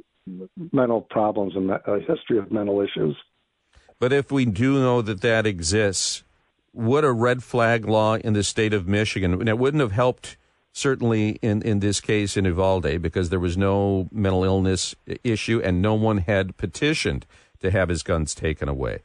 mental 0.72 1.02
problems, 1.02 1.54
and 1.54 1.70
a 1.70 2.00
history 2.06 2.38
of 2.38 2.50
mental 2.50 2.80
issues. 2.80 3.16
But 3.98 4.12
if 4.12 4.32
we 4.32 4.44
do 4.44 4.80
know 4.80 5.02
that 5.02 5.20
that 5.22 5.46
exists, 5.46 6.24
would 6.72 7.04
a 7.04 7.12
red 7.12 7.42
flag 7.42 7.86
law 7.86 8.16
in 8.16 8.32
the 8.32 8.42
state 8.42 8.74
of 8.74 8.88
Michigan, 8.88 9.34
and 9.34 9.48
it 9.48 9.58
wouldn't 9.58 9.80
have 9.80 9.92
helped 9.92 10.36
certainly 10.76 11.38
in, 11.40 11.62
in 11.62 11.80
this 11.80 12.00
case 12.00 12.36
in 12.36 12.44
Uvalde 12.44 13.00
because 13.00 13.30
there 13.30 13.40
was 13.40 13.56
no 13.56 14.08
mental 14.12 14.44
illness 14.44 14.94
issue 15.24 15.58
and 15.64 15.80
no 15.80 15.94
one 15.94 16.18
had 16.18 16.56
petitioned 16.58 17.24
to 17.60 17.70
have 17.70 17.88
his 17.88 18.02
guns 18.02 18.34
taken 18.34 18.68
away. 18.68 19.00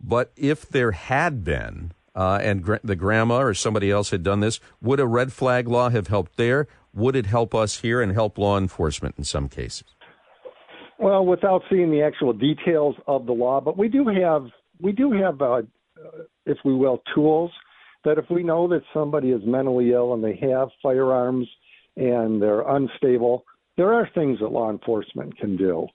But 0.00 0.32
if 0.34 0.66
there 0.66 0.92
had 0.92 1.44
been, 1.44 1.92
uh, 2.14 2.38
and 2.42 2.62
gra- 2.62 2.80
the 2.82 2.96
grandma 2.96 3.42
or 3.42 3.52
somebody 3.52 3.90
else 3.90 4.10
had 4.10 4.22
done 4.22 4.40
this, 4.40 4.60
would 4.80 4.98
a 4.98 5.06
red 5.06 5.30
flag 5.30 5.68
law 5.68 5.90
have 5.90 6.08
helped 6.08 6.38
there? 6.38 6.66
Would 6.94 7.16
it 7.16 7.26
help 7.26 7.54
us 7.54 7.80
here 7.80 8.00
and 8.00 8.12
help 8.12 8.38
law 8.38 8.56
enforcement 8.56 9.16
in 9.18 9.24
some 9.24 9.48
cases? 9.50 9.84
Well, 10.98 11.26
without 11.26 11.62
seeing 11.68 11.90
the 11.90 12.00
actual 12.00 12.32
details 12.32 12.96
of 13.06 13.26
the 13.26 13.32
law, 13.32 13.60
but 13.60 13.76
we 13.76 13.88
do 13.88 14.06
have 14.08 14.46
we 14.80 14.92
do 14.92 15.12
have, 15.12 15.40
uh, 15.42 15.62
if 16.46 16.58
we 16.64 16.74
will, 16.74 17.02
tools 17.14 17.50
that 18.04 18.18
if 18.18 18.26
we 18.30 18.42
know 18.42 18.68
that 18.68 18.82
somebody 18.92 19.30
is 19.30 19.42
mentally 19.44 19.92
ill 19.92 20.14
and 20.14 20.22
they 20.22 20.36
have 20.36 20.68
firearms 20.82 21.48
and 21.96 22.40
they're 22.40 22.68
unstable, 22.68 23.44
there 23.76 23.92
are 23.92 24.08
things 24.14 24.38
that 24.40 24.48
law 24.48 24.70
enforcement 24.70 25.36
can 25.38 25.56
do. 25.56 25.86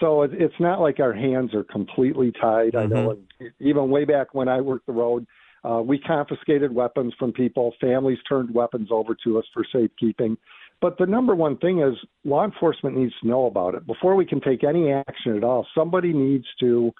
So 0.00 0.22
it, 0.22 0.32
it's 0.34 0.54
not 0.58 0.80
like 0.80 1.00
our 1.00 1.12
hands 1.12 1.54
are 1.54 1.64
completely 1.64 2.32
tied. 2.40 2.74
I 2.74 2.86
know, 2.86 3.18
even 3.60 3.90
way 3.90 4.04
back 4.04 4.34
when 4.34 4.48
I 4.48 4.60
worked 4.60 4.86
the 4.86 4.92
road, 4.92 5.26
uh, 5.64 5.80
we 5.80 5.98
confiscated 5.98 6.74
weapons 6.74 7.14
from 7.18 7.32
people. 7.32 7.74
Families 7.80 8.18
turned 8.28 8.52
weapons 8.52 8.88
over 8.90 9.16
to 9.24 9.38
us 9.38 9.44
for 9.54 9.64
safekeeping. 9.72 10.36
But 10.80 10.98
the 10.98 11.06
number 11.06 11.34
one 11.34 11.56
thing 11.58 11.80
is 11.80 11.94
law 12.24 12.44
enforcement 12.44 12.96
needs 12.96 13.14
to 13.22 13.28
know 13.28 13.46
about 13.46 13.74
it 13.74 13.86
before 13.86 14.16
we 14.16 14.26
can 14.26 14.40
take 14.40 14.64
any 14.64 14.92
action 14.92 15.36
at 15.36 15.44
all. 15.44 15.66
Somebody 15.74 16.12
needs 16.12 16.44
to 16.60 16.92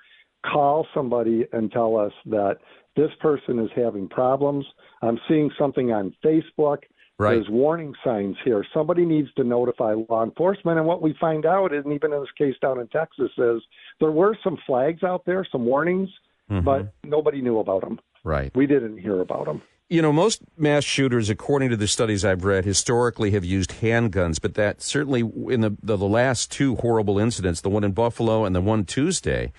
call 0.52 0.86
somebody 0.94 1.46
and 1.52 1.70
tell 1.72 1.96
us 1.96 2.12
that 2.26 2.58
this 2.96 3.10
person 3.20 3.58
is 3.58 3.70
having 3.74 4.08
problems. 4.08 4.64
I'm 5.02 5.18
seeing 5.28 5.50
something 5.58 5.92
on 5.92 6.14
Facebook. 6.24 6.78
Right. 7.16 7.34
There's 7.34 7.48
warning 7.48 7.94
signs 8.04 8.36
here. 8.44 8.66
Somebody 8.74 9.04
needs 9.04 9.32
to 9.34 9.44
notify 9.44 9.94
law 10.08 10.24
enforcement. 10.24 10.78
And 10.78 10.86
what 10.86 11.00
we 11.00 11.14
find 11.20 11.46
out, 11.46 11.72
and 11.72 11.92
even 11.92 12.12
in 12.12 12.20
this 12.20 12.28
case 12.36 12.56
down 12.60 12.80
in 12.80 12.88
Texas, 12.88 13.30
is 13.38 13.62
there 14.00 14.10
were 14.10 14.36
some 14.42 14.58
flags 14.66 15.04
out 15.04 15.24
there, 15.24 15.46
some 15.50 15.64
warnings, 15.64 16.08
mm-hmm. 16.50 16.64
but 16.64 16.92
nobody 17.04 17.40
knew 17.40 17.60
about 17.60 17.82
them. 17.82 18.00
Right. 18.24 18.50
We 18.56 18.66
didn't 18.66 18.98
hear 18.98 19.20
about 19.20 19.46
them. 19.46 19.62
You 19.88 20.02
know, 20.02 20.12
most 20.12 20.42
mass 20.56 20.82
shooters, 20.82 21.30
according 21.30 21.70
to 21.70 21.76
the 21.76 21.86
studies 21.86 22.24
I've 22.24 22.44
read, 22.44 22.64
historically 22.64 23.30
have 23.32 23.44
used 23.44 23.70
handguns, 23.80 24.40
but 24.40 24.54
that 24.54 24.82
certainly 24.82 25.20
in 25.20 25.60
the, 25.60 25.76
the, 25.82 25.96
the 25.96 26.08
last 26.08 26.50
two 26.50 26.76
horrible 26.76 27.18
incidents, 27.18 27.60
the 27.60 27.68
one 27.68 27.84
in 27.84 27.92
Buffalo 27.92 28.44
and 28.44 28.56
the 28.56 28.62
one 28.62 28.86
Tuesday, 28.86 29.52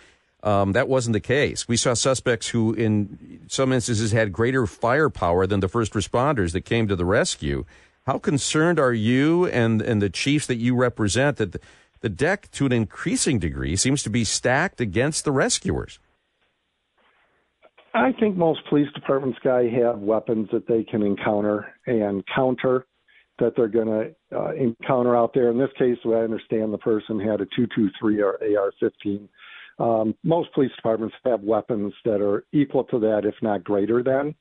um, 0.46 0.74
that 0.74 0.88
wasn't 0.88 1.14
the 1.14 1.20
case. 1.20 1.68
We 1.68 1.76
saw 1.76 1.96
suspects 1.96 2.50
who, 2.50 2.74
in 2.74 3.42
some 3.48 3.74
instances, 3.74 4.12
had 4.12 4.32
greater 4.32 4.68
firepower 4.68 5.48
than 5.48 5.60
the 5.60 5.68
first 5.68 5.94
responders 5.94 6.54
that 6.54 6.62
came 6.62 6.88
to 6.88 6.96
the 6.96 7.04
rescue. 7.04 7.66
How 8.06 8.20
concerned 8.20 8.80
are 8.80 8.94
you 8.94 9.48
and, 9.48 9.82
and 9.82 10.02
the 10.02 10.10
chiefs 10.10 10.46
that 10.46 10.58
you 10.58 10.76
represent 10.76 11.38
that 11.38 11.54
the, 11.54 11.60
the 12.02 12.10
deck, 12.10 12.52
to 12.52 12.68
an 12.68 12.72
increasing 12.72 13.40
degree, 13.40 13.76
seems 13.76 14.04
to 14.04 14.12
be 14.12 14.24
stacked 14.24 14.80
against 14.80 15.26
the 15.26 15.32
rescuers? 15.32 15.98
I 17.96 18.12
think 18.12 18.38
most 18.38 18.60
police 18.70 18.92
departments, 18.94 19.40
guy, 19.44 19.68
have 19.70 20.00
weapons 20.00 20.50
that 20.52 20.68
they 20.68 20.84
can 20.84 21.02
encounter 21.02 21.74
and 21.88 22.24
counter 22.36 22.86
that 23.40 23.54
they're 23.56 23.68
going 23.68 23.88
to 23.88 24.38
uh, 24.38 24.52
encounter 24.52 25.16
out 25.16 25.34
there. 25.34 25.50
In 25.50 25.58
this 25.58 25.72
case, 25.78 25.98
I 26.06 26.10
understand 26.10 26.72
the 26.72 26.78
person 26.78 27.20
had 27.20 27.42
a 27.42 27.46
223 27.56 28.22
or 28.22 28.34
AR-15. 28.34 29.28
Um, 29.78 30.16
most 30.24 30.54
police 30.54 30.72
departments 30.76 31.16
have 31.26 31.42
weapons 31.42 31.94
that 32.06 32.22
are 32.22 32.46
equal 32.54 32.86
to 32.86 33.00
that, 33.00 33.26
if 33.26 33.36
not 33.42 33.64
greater 33.64 34.02
than. 34.02 34.36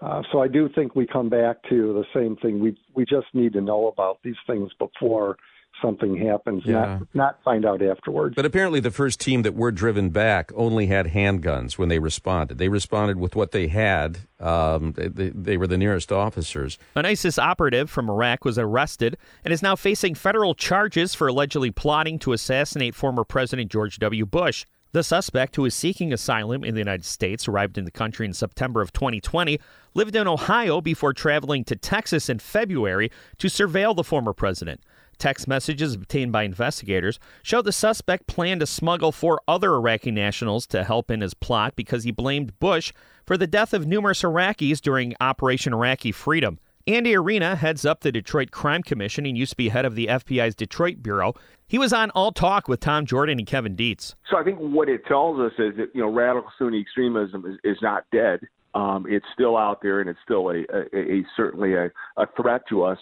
Uh, 0.00 0.22
so 0.30 0.40
I 0.40 0.48
do 0.48 0.68
think 0.74 0.94
we 0.94 1.06
come 1.06 1.28
back 1.28 1.56
to 1.70 1.92
the 1.92 2.04
same 2.14 2.36
thing. 2.36 2.60
We 2.60 2.78
we 2.94 3.04
just 3.04 3.26
need 3.34 3.52
to 3.54 3.60
know 3.60 3.88
about 3.88 4.18
these 4.22 4.36
things 4.46 4.70
before 4.78 5.36
something 5.82 6.16
happens, 6.16 6.62
Yeah. 6.64 6.98
not 6.98 7.14
not 7.14 7.42
find 7.44 7.64
out 7.64 7.82
afterwards. 7.82 8.34
But 8.34 8.44
apparently, 8.46 8.80
the 8.80 8.90
first 8.90 9.20
team 9.20 9.42
that 9.42 9.54
were 9.54 9.70
driven 9.70 10.10
back 10.10 10.50
only 10.54 10.86
had 10.86 11.06
handguns 11.08 11.78
when 11.78 11.88
they 11.88 11.98
responded. 11.98 12.58
They 12.58 12.68
responded 12.68 13.18
with 13.18 13.36
what 13.36 13.52
they 13.52 13.68
had. 13.68 14.18
Um, 14.40 14.92
they, 14.92 15.08
they, 15.08 15.28
they 15.30 15.56
were 15.56 15.66
the 15.66 15.78
nearest 15.78 16.12
officers. 16.12 16.78
An 16.94 17.06
ISIS 17.06 17.38
operative 17.38 17.90
from 17.90 18.08
Iraq 18.08 18.44
was 18.44 18.58
arrested 18.58 19.16
and 19.44 19.52
is 19.52 19.62
now 19.62 19.76
facing 19.76 20.14
federal 20.14 20.54
charges 20.54 21.14
for 21.14 21.28
allegedly 21.28 21.70
plotting 21.70 22.18
to 22.20 22.32
assassinate 22.32 22.94
former 22.94 23.24
President 23.24 23.70
George 23.70 23.98
W. 23.98 24.24
Bush. 24.26 24.64
The 24.92 25.02
suspect, 25.02 25.56
who 25.56 25.66
is 25.66 25.74
seeking 25.74 26.14
asylum 26.14 26.64
in 26.64 26.74
the 26.74 26.80
United 26.80 27.04
States, 27.04 27.46
arrived 27.46 27.76
in 27.76 27.84
the 27.84 27.90
country 27.90 28.24
in 28.24 28.32
September 28.32 28.80
of 28.80 28.90
2020, 28.94 29.60
lived 29.92 30.16
in 30.16 30.26
Ohio 30.26 30.80
before 30.80 31.12
traveling 31.12 31.62
to 31.64 31.76
Texas 31.76 32.30
in 32.30 32.38
February 32.38 33.10
to 33.36 33.48
surveil 33.48 33.94
the 33.94 34.02
former 34.02 34.32
president. 34.32 34.80
Text 35.18 35.48
messages 35.48 35.94
obtained 35.94 36.30
by 36.30 36.44
investigators 36.44 37.18
show 37.42 37.60
the 37.60 37.72
suspect 37.72 38.28
planned 38.28 38.60
to 38.60 38.66
smuggle 38.66 39.10
four 39.10 39.40
other 39.48 39.74
Iraqi 39.74 40.12
nationals 40.12 40.66
to 40.68 40.84
help 40.84 41.10
in 41.10 41.20
his 41.20 41.34
plot 41.34 41.74
because 41.74 42.04
he 42.04 42.12
blamed 42.12 42.58
Bush 42.60 42.92
for 43.26 43.36
the 43.36 43.46
death 43.46 43.74
of 43.74 43.86
numerous 43.86 44.22
Iraqis 44.22 44.80
during 44.80 45.14
Operation 45.20 45.72
Iraqi 45.72 46.12
Freedom. 46.12 46.58
Andy 46.86 47.14
Arena 47.14 47.56
heads 47.56 47.84
up 47.84 48.00
the 48.00 48.10
Detroit 48.10 48.50
Crime 48.50 48.82
Commission 48.82 49.26
and 49.26 49.36
used 49.36 49.50
to 49.50 49.56
be 49.56 49.68
head 49.68 49.84
of 49.84 49.94
the 49.94 50.06
FBI's 50.06 50.54
Detroit 50.54 51.02
Bureau. 51.02 51.34
He 51.66 51.76
was 51.76 51.92
on 51.92 52.10
All 52.12 52.32
Talk 52.32 52.66
with 52.66 52.80
Tom 52.80 53.04
Jordan 53.04 53.38
and 53.38 53.46
Kevin 53.46 53.76
Dietz. 53.76 54.14
So 54.30 54.38
I 54.38 54.44
think 54.44 54.58
what 54.58 54.88
it 54.88 55.04
tells 55.04 55.38
us 55.38 55.52
is 55.58 55.76
that 55.76 55.90
you 55.92 56.00
know 56.00 56.10
radical 56.10 56.50
Sunni 56.58 56.80
extremism 56.80 57.44
is, 57.44 57.58
is 57.62 57.76
not 57.82 58.04
dead. 58.10 58.40
Um, 58.74 59.04
it's 59.08 59.26
still 59.34 59.56
out 59.56 59.82
there, 59.82 60.00
and 60.00 60.08
it's 60.08 60.18
still 60.24 60.48
a, 60.50 60.64
a, 60.72 60.96
a 60.96 61.26
certainly 61.36 61.74
a, 61.74 61.90
a 62.16 62.26
threat 62.40 62.62
to 62.70 62.84
us 62.84 62.98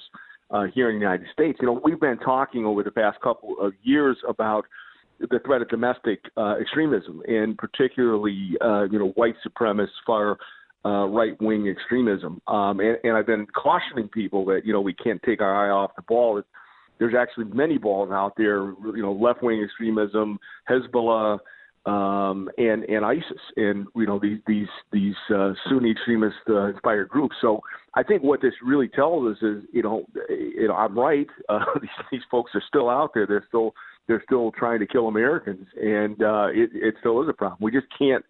uh, 0.50 0.64
here 0.74 0.90
in 0.90 0.96
the 0.96 1.00
United 1.00 1.26
States. 1.32 1.58
You 1.60 1.66
know, 1.66 1.80
we've 1.84 2.00
been 2.00 2.18
talking 2.18 2.64
over 2.64 2.82
the 2.82 2.90
past 2.90 3.20
couple 3.20 3.56
of 3.60 3.72
years 3.82 4.16
about 4.28 4.64
the 5.18 5.38
threat 5.44 5.62
of 5.62 5.68
domestic 5.68 6.20
uh, 6.36 6.56
extremism, 6.60 7.22
and 7.26 7.56
particularly 7.56 8.50
uh, 8.60 8.84
you 8.84 8.98
know 8.98 9.08
white 9.10 9.34
supremacist 9.46 9.88
far 10.06 10.36
uh, 10.84 11.06
right 11.06 11.40
wing 11.40 11.68
extremism. 11.68 12.40
Um, 12.46 12.80
and, 12.80 12.98
and 13.02 13.16
I've 13.16 13.26
been 13.26 13.46
cautioning 13.46 14.08
people 14.08 14.44
that 14.46 14.62
you 14.64 14.72
know 14.72 14.80
we 14.80 14.94
can't 14.94 15.20
take 15.24 15.40
our 15.40 15.66
eye 15.66 15.70
off 15.70 15.92
the 15.96 16.02
ball. 16.02 16.42
There's 16.98 17.14
actually 17.14 17.46
many 17.46 17.78
balls 17.78 18.10
out 18.10 18.34
there. 18.36 18.58
You 18.58 19.02
know, 19.02 19.12
left 19.12 19.42
wing 19.42 19.62
extremism, 19.62 20.38
Hezbollah. 20.68 21.38
Um, 21.86 22.50
and 22.58 22.82
and 22.84 23.04
ISIS 23.04 23.40
and 23.56 23.86
you 23.94 24.06
know 24.06 24.18
these 24.18 24.40
these 24.46 24.66
these 24.92 25.14
uh, 25.32 25.52
Sunni 25.68 25.92
extremist 25.92 26.36
uh, 26.48 26.66
inspired 26.66 27.08
groups. 27.08 27.36
So 27.40 27.60
I 27.94 28.02
think 28.02 28.24
what 28.24 28.42
this 28.42 28.54
really 28.60 28.88
tells 28.88 29.30
us 29.30 29.40
is 29.40 29.62
you 29.72 29.82
know 29.82 30.04
you 30.28 30.66
know 30.66 30.74
I'm 30.74 30.98
right. 30.98 31.26
Uh, 31.48 31.60
these 31.80 31.90
these 32.10 32.22
folks 32.28 32.50
are 32.54 32.62
still 32.66 32.90
out 32.90 33.12
there. 33.14 33.24
They're 33.24 33.44
still 33.46 33.72
they're 34.08 34.22
still 34.26 34.50
trying 34.52 34.80
to 34.80 34.86
kill 34.86 35.06
Americans, 35.06 35.66
and 35.80 36.20
uh, 36.20 36.48
it 36.50 36.70
it 36.72 36.96
still 36.98 37.22
is 37.22 37.28
a 37.28 37.32
problem. 37.32 37.58
We 37.60 37.70
just 37.70 37.86
can't 37.96 38.24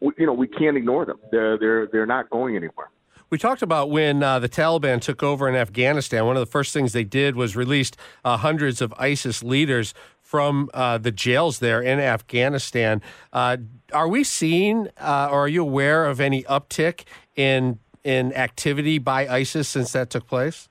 we, 0.00 0.12
you 0.18 0.26
know 0.26 0.34
we 0.34 0.46
can't 0.46 0.76
ignore 0.76 1.06
them. 1.06 1.18
They're 1.30 1.58
they're 1.58 1.86
they're 1.86 2.06
not 2.06 2.30
going 2.30 2.56
anywhere. 2.56 2.90
We 3.30 3.36
talked 3.36 3.60
about 3.60 3.90
when 3.90 4.22
uh, 4.22 4.38
the 4.38 4.48
Taliban 4.48 5.02
took 5.02 5.22
over 5.22 5.48
in 5.48 5.54
Afghanistan. 5.54 6.24
One 6.24 6.36
of 6.36 6.40
the 6.40 6.50
first 6.50 6.72
things 6.72 6.94
they 6.94 7.04
did 7.04 7.36
was 7.36 7.56
released 7.56 7.96
uh, 8.24 8.38
hundreds 8.38 8.80
of 8.80 8.94
ISIS 8.98 9.42
leaders 9.42 9.92
from 10.28 10.68
uh, 10.74 10.98
the 10.98 11.10
jails 11.10 11.58
there 11.58 11.80
in 11.80 11.98
Afghanistan. 11.98 13.00
Uh, 13.32 13.56
are 13.94 14.08
we 14.08 14.22
seeing, 14.22 14.86
uh, 15.00 15.28
or 15.32 15.44
are 15.44 15.48
you 15.48 15.62
aware 15.62 16.04
of 16.04 16.20
any 16.20 16.42
uptick 16.42 17.04
in 17.34 17.78
in 18.04 18.34
activity 18.34 18.98
by 18.98 19.26
ISIS 19.26 19.68
since 19.68 19.92
that 19.92 20.10
took 20.10 20.26
place? 20.26 20.68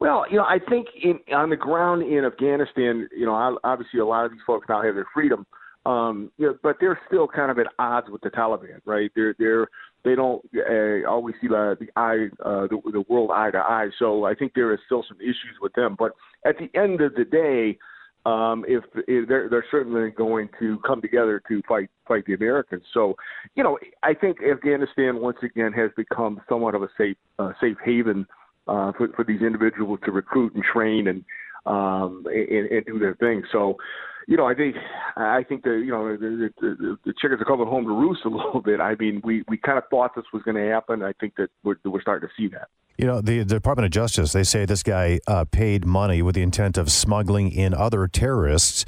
Well, 0.00 0.24
you 0.30 0.38
know, 0.38 0.44
I 0.44 0.58
think 0.58 0.86
in, 1.00 1.20
on 1.34 1.50
the 1.50 1.56
ground 1.56 2.04
in 2.04 2.24
Afghanistan, 2.24 3.06
you 3.14 3.26
know, 3.26 3.58
obviously 3.64 4.00
a 4.00 4.06
lot 4.06 4.24
of 4.24 4.32
these 4.32 4.40
folks 4.46 4.66
now 4.66 4.82
have 4.82 4.94
their 4.94 5.06
freedom, 5.12 5.46
um, 5.84 6.32
you 6.38 6.46
know, 6.46 6.58
but 6.62 6.76
they're 6.80 6.98
still 7.06 7.28
kind 7.28 7.50
of 7.50 7.58
at 7.58 7.66
odds 7.78 8.08
with 8.08 8.22
the 8.22 8.30
Taliban, 8.30 8.80
right? 8.86 9.10
They're 9.14 9.34
they're 9.38 9.68
they 10.04 10.14
don't 10.14 10.42
uh, 10.56 11.06
always 11.06 11.34
see 11.42 11.48
the, 11.48 11.76
the 11.78 11.88
eye 11.96 12.28
uh, 12.42 12.66
the, 12.66 12.80
the 12.92 13.04
world 13.10 13.30
eye 13.30 13.50
to 13.50 13.58
eye. 13.58 13.90
So 13.98 14.24
I 14.24 14.34
think 14.34 14.54
there 14.54 14.72
is 14.72 14.80
still 14.86 15.04
some 15.06 15.20
issues 15.20 15.58
with 15.60 15.74
them. 15.74 15.96
But 15.98 16.12
at 16.46 16.56
the 16.56 16.70
end 16.74 17.02
of 17.02 17.14
the 17.14 17.26
day, 17.26 17.78
um, 18.24 18.64
if, 18.68 18.84
if 19.08 19.28
they're, 19.28 19.48
they're 19.48 19.64
certainly 19.70 20.10
going 20.10 20.48
to 20.60 20.78
come 20.86 21.00
together 21.00 21.42
to 21.48 21.60
fight 21.68 21.90
fight 22.06 22.24
the 22.26 22.34
Americans. 22.34 22.82
So, 22.94 23.14
you 23.56 23.64
know, 23.64 23.78
I 24.02 24.14
think 24.14 24.38
Afghanistan 24.42 25.20
once 25.20 25.38
again 25.42 25.72
has 25.72 25.90
become 25.96 26.40
somewhat 26.48 26.74
of 26.74 26.82
a 26.82 26.88
safe 26.96 27.16
uh, 27.38 27.52
safe 27.60 27.76
haven 27.84 28.26
uh, 28.68 28.92
for, 28.92 29.08
for 29.16 29.24
these 29.24 29.40
individuals 29.40 29.98
to 30.04 30.12
recruit 30.12 30.54
and 30.54 30.62
train 30.62 31.08
and 31.08 31.24
um, 31.66 32.24
and, 32.26 32.70
and 32.70 32.86
do 32.86 32.98
their 32.98 33.14
thing. 33.16 33.42
So, 33.50 33.76
you 34.28 34.36
know, 34.36 34.46
I 34.46 34.54
think 34.54 34.76
I 35.16 35.42
think 35.48 35.64
the 35.64 35.70
you 35.70 35.90
know 35.90 36.16
the, 36.16 36.50
the, 36.60 36.98
the 37.04 37.14
chickens 37.20 37.40
are 37.40 37.44
coming 37.44 37.66
home 37.66 37.84
to 37.84 37.90
roost 37.90 38.24
a 38.24 38.28
little 38.30 38.62
bit. 38.62 38.80
I 38.80 38.94
mean, 38.94 39.20
we 39.24 39.42
we 39.48 39.56
kind 39.56 39.78
of 39.78 39.84
thought 39.90 40.12
this 40.14 40.24
was 40.32 40.42
going 40.44 40.56
to 40.56 40.70
happen. 40.70 41.02
I 41.02 41.12
think 41.20 41.34
that 41.36 41.48
we're 41.64 41.76
we're 41.84 42.02
starting 42.02 42.28
to 42.28 42.34
see 42.40 42.48
that. 42.54 42.68
You 42.98 43.06
know, 43.06 43.20
the, 43.20 43.44
Department 43.44 43.86
of 43.86 43.90
Justice, 43.90 44.32
they 44.32 44.44
say 44.44 44.64
this 44.64 44.82
guy 44.82 45.18
uh, 45.26 45.44
paid 45.44 45.84
money 45.84 46.22
with 46.22 46.34
the 46.34 46.42
intent 46.42 46.76
of 46.76 46.92
smuggling 46.92 47.50
in 47.50 47.74
other 47.74 48.06
terrorists 48.06 48.84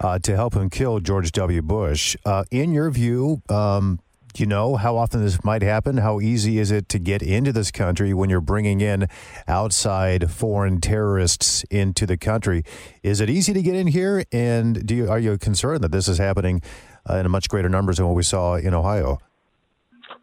uh, 0.00 0.18
to 0.20 0.34
help 0.34 0.54
him 0.54 0.68
kill 0.70 1.00
George 1.00 1.32
W. 1.32 1.62
Bush. 1.62 2.16
Uh, 2.24 2.44
in 2.50 2.72
your 2.72 2.90
view, 2.90 3.42
um, 3.48 4.00
you 4.36 4.46
know 4.46 4.74
how 4.74 4.96
often 4.96 5.22
this 5.22 5.44
might 5.44 5.62
happen? 5.62 5.98
How 5.98 6.20
easy 6.20 6.58
is 6.58 6.72
it 6.72 6.88
to 6.88 6.98
get 6.98 7.22
into 7.22 7.52
this 7.52 7.70
country 7.70 8.12
when 8.12 8.30
you're 8.30 8.40
bringing 8.40 8.80
in 8.80 9.06
outside 9.46 10.30
foreign 10.30 10.80
terrorists 10.80 11.62
into 11.70 12.04
the 12.06 12.16
country? 12.16 12.64
Is 13.04 13.20
it 13.20 13.30
easy 13.30 13.52
to 13.52 13.62
get 13.62 13.76
in 13.76 13.86
here? 13.86 14.24
And 14.32 14.84
do 14.84 14.96
you, 14.96 15.08
are 15.08 15.20
you 15.20 15.38
concerned 15.38 15.84
that 15.84 15.92
this 15.92 16.08
is 16.08 16.18
happening 16.18 16.62
uh, 17.08 17.18
in 17.18 17.30
much 17.30 17.48
greater 17.48 17.68
numbers 17.68 17.98
than 17.98 18.06
what 18.06 18.16
we 18.16 18.24
saw 18.24 18.56
in 18.56 18.74
Ohio? 18.74 19.18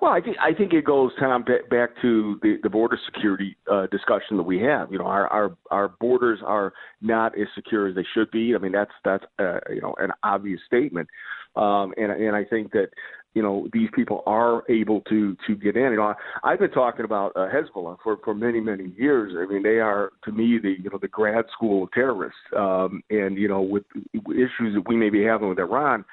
Well, 0.01 0.12
I 0.12 0.20
think 0.20 0.38
I 0.41 0.51
think 0.51 0.74
it 0.74 0.84
goes 0.84 1.12
Tom 1.20 1.43
back 1.43 1.89
to 2.01 2.39
the, 2.41 2.58
the 2.63 2.70
border 2.72 2.98
security 3.05 3.55
uh, 3.72 3.86
discussion 3.91 4.36
that 4.38 4.43
we 4.43 4.60
have. 4.62 4.91
You 4.91 4.98
know, 4.98 5.05
our, 5.05 5.27
our 5.27 5.55
our 5.70 5.89
borders 6.00 6.39
are 6.43 6.74
not 7.01 7.39
as 7.39 7.46
secure 7.53 7.88
as 7.88 7.93
they 7.93 8.05
should 8.15 8.31
be. 8.31 8.55
I 8.55 8.58
mean, 8.58 8.72
that's 8.72 8.91
that's 9.05 9.24
uh, 9.38 9.60
you 9.70 9.79
know 9.79 9.93
an 10.00 10.10
obvious 10.24 10.60
statement, 10.65 11.08
um, 11.55 11.93
and 11.98 12.12
and 12.12 12.36
I 12.36 12.43
think 12.43 12.72
that 12.72 12.88
you 13.36 13.43
know 13.43 13.67
these 13.74 13.89
people 13.93 14.24
are 14.25 14.63
able 14.72 15.01
to 15.01 15.38
to 15.46 15.55
get 15.55 15.75
in. 15.75 15.91
You 15.91 15.98
know, 15.98 16.15
I've 16.43 16.58
been 16.58 16.72
talking 16.72 17.05
about 17.05 17.34
uh, 17.36 17.48
Hezbollah 17.53 17.98
for 18.03 18.17
for 18.24 18.34
many 18.34 18.60
many 18.60 18.91
years. 18.98 19.34
I 19.38 19.51
mean, 19.51 19.62
they 19.62 19.79
are 19.79 20.13
to 20.25 20.31
me 20.31 20.58
the 20.58 20.77
you 20.81 20.89
know 20.89 20.98
the 21.00 21.10
grad 21.10 21.46
school 21.53 21.84
of 21.84 21.91
terrorists, 21.91 22.39
um, 22.58 23.03
and 23.12 23.38
you 23.38 23.48
know 23.48 23.62
with 23.62 23.84
issues 24.15 24.74
that 24.74 24.84
we 24.88 24.96
may 24.96 25.12
be 25.12 25.24
having 25.24 25.48
with 25.48 25.60
Iran. 25.60 26.05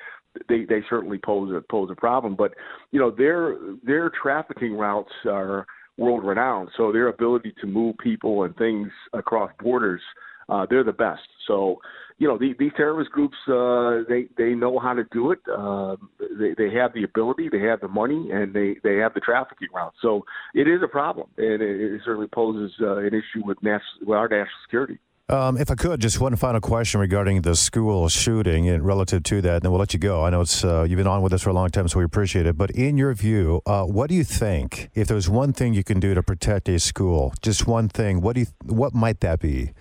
They 0.49 0.65
they 0.65 0.81
certainly 0.89 1.19
pose 1.19 1.55
a 1.55 1.61
pose 1.61 1.91
a 1.91 1.95
problem, 1.95 2.37
but 2.37 2.55
you 2.91 3.01
know 3.01 3.11
their 3.11 3.57
their 3.85 4.11
trafficking 4.11 4.75
routes 4.77 5.13
are 5.27 5.67
world 5.97 6.25
renowned. 6.25 6.71
So 6.77 6.93
their 6.93 7.09
ability 7.09 7.55
to 7.61 7.67
move 7.67 7.97
people 7.99 8.45
and 8.45 8.57
things 8.57 8.89
across 9.13 9.51
borders, 9.61 10.01
uh, 10.49 10.67
they're 10.71 10.85
the 10.85 10.93
best. 10.93 11.23
So 11.47 11.81
you 12.19 12.27
know, 12.27 12.37
the, 12.37 12.55
these 12.59 12.73
terrorist 12.77 13.13
groups, 13.13 13.37
uh, 13.47 14.03
they 14.09 14.27
they 14.37 14.55
know 14.55 14.79
how 14.79 14.93
to 14.93 15.05
do 15.13 15.31
it. 15.31 15.39
Uh, 15.51 15.97
they 16.19 16.55
they 16.59 16.75
have 16.75 16.93
the 16.93 17.05
ability, 17.05 17.49
they 17.51 17.61
have 17.61 17.81
the 17.81 17.89
money, 17.89 18.31
and 18.33 18.53
they 18.53 18.77
they 18.83 18.97
have 18.97 19.15
the 19.15 19.21
trafficking 19.21 19.69
route. 19.73 19.95
So 20.03 20.25
it 20.53 20.67
is 20.67 20.81
a 20.83 20.89
problem, 20.89 21.29
and 21.39 21.63
it, 21.63 21.93
it 21.95 22.01
certainly 22.05 22.27
poses 22.27 22.73
uh, 22.81 22.97
an 22.97 23.09
issue 23.09 23.45
with, 23.45 23.63
national, 23.63 24.07
with 24.07 24.19
our 24.19 24.29
national 24.29 24.49
security. 24.65 24.99
Um, 25.31 25.59
if 25.59 25.71
I 25.71 25.75
could, 25.75 26.01
just 26.01 26.23
one 26.23 26.35
final 26.37 26.59
question 26.59 27.01
regarding 27.01 27.43
the 27.43 27.55
school 27.55 28.09
shooting 28.09 28.67
and 28.67 28.83
relative 28.83 29.23
to 29.25 29.43
that, 29.43 29.57
and 29.57 29.63
then 29.63 29.71
we'll 29.71 29.79
let 29.79 29.93
you 29.93 30.01
go. 30.01 30.25
I 30.25 30.31
know 30.31 30.41
it's 30.41 30.65
uh, 30.65 30.87
you've 30.89 30.97
been 30.97 31.07
on 31.07 31.21
with 31.21 31.35
us 31.35 31.43
for 31.43 31.51
a 31.51 31.53
long 31.53 31.69
time, 31.69 31.87
so 31.87 31.99
we 31.99 32.05
appreciate 32.07 32.47
it. 32.47 32.57
But 32.57 32.71
in 32.71 32.97
your 32.97 33.13
view, 33.13 33.61
uh, 33.67 33.85
what 33.85 34.09
do 34.09 34.15
you 34.15 34.25
think? 34.25 34.89
If 34.95 35.07
there's 35.07 35.29
one 35.29 35.53
thing 35.53 35.75
you 35.75 35.85
can 35.85 36.01
do 36.01 36.15
to 36.15 36.23
protect 36.23 36.67
a 36.71 36.79
school, 36.79 37.35
just 37.43 37.67
one 37.67 37.91
thing, 37.91 38.23
what 38.23 38.37
do 38.37 38.41
you, 38.41 38.47
what 38.65 38.95
might 38.95 39.21
that 39.21 39.39
be? 39.41 39.75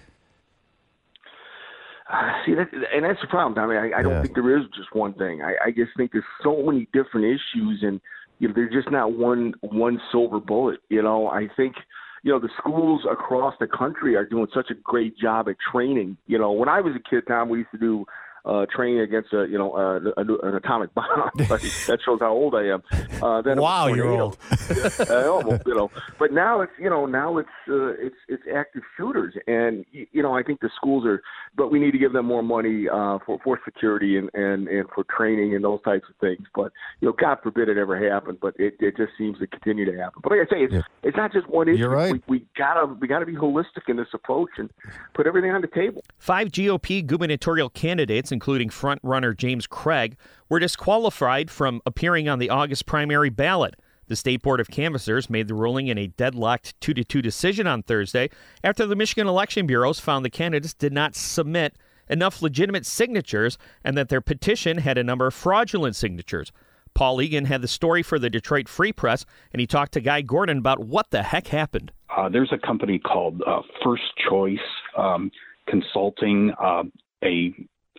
Uh, 2.11 2.31
see, 2.45 2.53
that, 2.53 2.67
and 2.93 3.05
that's 3.05 3.21
the 3.21 3.27
problem. 3.27 3.57
I 3.57 3.73
mean, 3.73 3.93
I, 3.93 3.99
I 3.99 4.01
don't 4.01 4.21
think 4.21 4.35
there 4.35 4.57
is 4.57 4.65
just 4.75 4.93
one 4.93 5.13
thing. 5.13 5.43
I, 5.43 5.55
I 5.67 5.71
just 5.71 5.91
think 5.95 6.11
there's 6.11 6.25
so 6.43 6.61
many 6.61 6.89
different 6.91 7.25
issues, 7.25 7.83
and 7.83 8.01
you 8.39 8.49
know, 8.49 8.53
there's 8.53 8.73
just 8.73 8.91
not 8.91 9.13
one 9.13 9.53
one 9.61 10.01
silver 10.11 10.41
bullet. 10.41 10.81
You 10.89 11.03
know, 11.03 11.29
I 11.29 11.47
think 11.55 11.75
you 12.23 12.31
know 12.31 12.39
the 12.39 12.49
schools 12.57 13.01
across 13.09 13.53
the 13.59 13.67
country 13.67 14.15
are 14.15 14.25
doing 14.25 14.47
such 14.53 14.69
a 14.69 14.75
great 14.75 15.17
job 15.17 15.47
at 15.49 15.55
training. 15.71 16.17
You 16.27 16.37
know, 16.37 16.51
when 16.51 16.69
I 16.69 16.81
was 16.81 16.93
a 16.95 17.09
kid, 17.09 17.23
Tom, 17.27 17.49
we 17.49 17.59
used 17.59 17.71
to 17.71 17.77
do 17.77 18.05
uh, 18.47 18.65
training 18.73 19.01
against 19.01 19.33
a 19.33 19.45
you 19.45 19.57
know 19.57 19.75
a, 19.75 19.97
a, 20.19 20.47
an 20.47 20.55
atomic 20.55 20.93
bomb. 20.93 21.07
that 21.37 21.99
shows 22.03 22.19
how 22.19 22.31
old 22.31 22.55
I 22.55 22.67
am. 22.67 22.83
Uh, 23.21 23.41
then 23.41 23.61
wow, 23.61 23.87
you're 23.87 24.07
old. 24.07 24.37
uh, 25.09 25.29
almost, 25.29 25.63
you 25.65 25.75
know. 25.75 25.91
But 26.17 26.31
now 26.31 26.61
it's 26.61 26.71
you 26.79 26.89
know 26.89 27.05
now 27.05 27.37
it's 27.37 27.49
uh, 27.67 27.93
it's 27.99 28.15
it's 28.27 28.43
active 28.53 28.83
shooters, 28.95 29.35
and 29.47 29.85
you 29.91 30.23
know 30.23 30.33
I 30.33 30.43
think 30.43 30.61
the 30.61 30.69
schools 30.75 31.05
are, 31.05 31.21
but 31.55 31.71
we 31.71 31.79
need 31.79 31.91
to 31.91 31.97
give 31.97 32.13
them 32.13 32.25
more 32.25 32.43
money 32.43 32.87
uh, 32.87 33.19
for 33.25 33.39
for 33.43 33.59
security 33.65 34.17
and 34.17 34.29
and 34.33 34.67
and 34.67 34.87
for 34.95 35.03
training 35.15 35.53
and 35.53 35.63
those 35.63 35.81
types 35.83 36.05
of 36.09 36.15
things. 36.21 36.47
But 36.55 36.71
you 37.01 37.09
know, 37.09 37.13
God 37.19 37.39
forbid 37.43 37.67
it 37.67 37.77
ever 37.77 37.97
happen, 38.09 38.37
but 38.41 38.55
it 38.57 38.75
it 38.79 38.95
just 38.95 39.11
seems 39.17 39.39
to 39.39 39.47
continue 39.47 39.85
to 39.85 39.97
happen. 39.97 40.21
But 40.23 40.31
like 40.31 40.47
I 40.47 40.49
say, 40.49 40.63
it's 40.63 40.73
yeah. 40.73 40.81
it's 41.03 41.17
not 41.17 41.33
just 41.33 41.47
one 41.49 41.67
issue. 41.67 41.79
You're 41.79 41.89
right. 41.89 42.13
We, 42.13 42.39
we 42.39 42.45
gotta 42.57 42.85
we 42.85 43.07
gotta 43.07 43.25
be 43.25 43.35
holistic 43.35 43.89
in 43.89 43.97
this 43.97 44.07
approach 44.13 44.51
and 44.57 44.69
put 45.13 45.27
everything 45.27 45.51
on 45.51 45.61
the 45.61 45.67
table. 45.67 46.01
Five 46.17 46.49
GOP 46.49 47.05
gubernatorial 47.05 47.69
candidates 47.69 48.31
including 48.37 48.69
frontrunner 48.69 49.35
James 49.35 49.65
Craig, 49.65 50.15
were 50.47 50.59
disqualified 50.59 51.49
from 51.49 51.81
appearing 51.87 52.29
on 52.29 52.37
the 52.37 52.51
August 52.51 52.85
primary 52.85 53.31
ballot. 53.31 53.75
The 54.05 54.15
State 54.15 54.43
Board 54.43 54.59
of 54.59 54.69
Canvassers 54.69 55.27
made 55.27 55.47
the 55.47 55.55
ruling 55.55 55.87
in 55.87 55.97
a 55.97 56.05
deadlocked 56.05 56.79
2 56.81 56.93
to 56.93 57.03
2 57.03 57.21
decision 57.23 57.65
on 57.65 57.81
Thursday 57.81 58.29
after 58.63 58.85
the 58.85 58.95
Michigan 58.95 59.25
Election 59.25 59.65
Bureaus 59.65 59.99
found 59.99 60.23
the 60.23 60.29
candidates 60.29 60.75
did 60.75 60.93
not 60.93 61.15
submit 61.15 61.75
enough 62.07 62.43
legitimate 62.43 62.85
signatures 62.85 63.57
and 63.83 63.97
that 63.97 64.09
their 64.09 64.21
petition 64.21 64.77
had 64.77 64.99
a 64.99 65.03
number 65.03 65.25
of 65.25 65.33
fraudulent 65.33 65.95
signatures. 65.95 66.51
Paul 66.93 67.21
Egan 67.21 67.45
had 67.45 67.63
the 67.63 67.67
story 67.67 68.03
for 68.03 68.17
the 68.19 68.29
Detroit 68.29 68.69
Free 68.69 68.93
Press, 68.93 69.25
and 69.51 69.59
he 69.59 69.65
talked 69.65 69.93
to 69.93 70.01
Guy 70.01 70.21
Gordon 70.21 70.59
about 70.59 70.79
what 70.79 71.09
the 71.09 71.23
heck 71.23 71.47
happened. 71.47 71.91
Uh, 72.15 72.29
there's 72.29 72.51
a 72.51 72.57
company 72.57 72.97
called 72.97 73.41
uh, 73.45 73.61
First 73.83 74.03
Choice 74.29 74.57
um, 74.97 75.29
Consulting, 75.67 76.51
uh, 76.59 76.83
a 77.23 77.53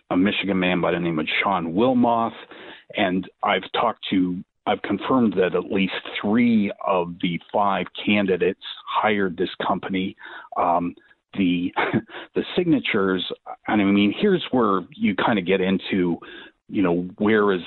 a 0.09 0.17
Michigan 0.17 0.59
man 0.59 0.81
by 0.81 0.91
the 0.91 0.99
name 0.99 1.19
of 1.19 1.27
Sean 1.41 1.73
Wilmoth, 1.73 2.33
and 2.95 3.29
I've 3.43 3.69
talked 3.73 4.05
to 4.09 4.43
I've 4.65 4.81
confirmed 4.83 5.33
that 5.33 5.55
at 5.55 5.71
least 5.71 5.93
three 6.21 6.71
of 6.85 7.15
the 7.21 7.39
five 7.51 7.87
candidates 8.05 8.61
hired 8.87 9.35
this 9.35 9.49
company. 9.65 10.15
Um, 10.57 10.95
the 11.33 11.73
the 12.35 12.43
signatures, 12.55 13.25
and 13.67 13.81
I 13.81 13.85
mean, 13.85 14.13
here's 14.19 14.45
where 14.51 14.81
you 14.95 15.15
kind 15.15 15.39
of 15.39 15.45
get 15.45 15.61
into, 15.61 16.19
you 16.67 16.83
know, 16.83 17.07
where 17.17 17.51
is 17.51 17.61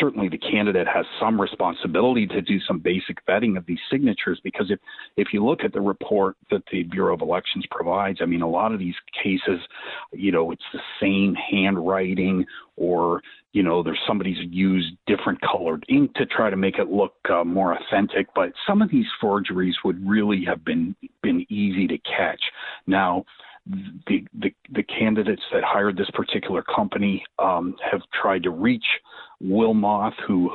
certainly 0.00 0.28
the 0.28 0.38
candidate 0.38 0.86
has 0.86 1.06
some 1.20 1.40
responsibility 1.40 2.26
to 2.26 2.42
do 2.42 2.58
some 2.60 2.78
basic 2.78 3.24
vetting 3.26 3.56
of 3.56 3.66
these 3.66 3.78
signatures 3.90 4.40
because 4.42 4.70
if 4.70 4.78
if 5.16 5.28
you 5.32 5.44
look 5.44 5.60
at 5.64 5.72
the 5.72 5.80
report 5.80 6.36
that 6.50 6.62
the 6.72 6.82
Bureau 6.84 7.14
of 7.14 7.20
Elections 7.20 7.64
provides, 7.70 8.18
I 8.20 8.26
mean 8.26 8.42
a 8.42 8.48
lot 8.48 8.72
of 8.72 8.78
these 8.78 8.94
cases, 9.22 9.60
you 10.12 10.32
know, 10.32 10.50
it's 10.50 10.64
the 10.72 10.80
same 11.00 11.34
handwriting 11.34 12.44
or 12.76 13.22
you 13.52 13.62
know 13.62 13.82
there's 13.82 14.00
somebody's 14.06 14.38
used 14.50 14.94
different 15.06 15.40
colored 15.40 15.84
ink 15.88 16.12
to 16.14 16.26
try 16.26 16.50
to 16.50 16.56
make 16.56 16.78
it 16.78 16.88
look 16.88 17.14
uh, 17.30 17.42
more 17.42 17.74
authentic 17.74 18.26
but 18.34 18.52
some 18.66 18.82
of 18.82 18.90
these 18.90 19.06
forgeries 19.18 19.74
would 19.84 20.06
really 20.06 20.44
have 20.44 20.64
been 20.64 20.94
been 21.22 21.46
easy 21.48 21.86
to 21.86 21.98
catch. 21.98 22.40
Now 22.86 23.24
the, 24.06 24.24
the, 24.38 24.54
the 24.72 24.82
candidates 24.84 25.42
that 25.52 25.64
hired 25.64 25.96
this 25.96 26.10
particular 26.14 26.62
company 26.62 27.24
um, 27.38 27.74
have 27.90 28.00
tried 28.20 28.42
to 28.44 28.50
reach 28.50 28.84
Wilmoth, 29.42 30.14
who 30.26 30.50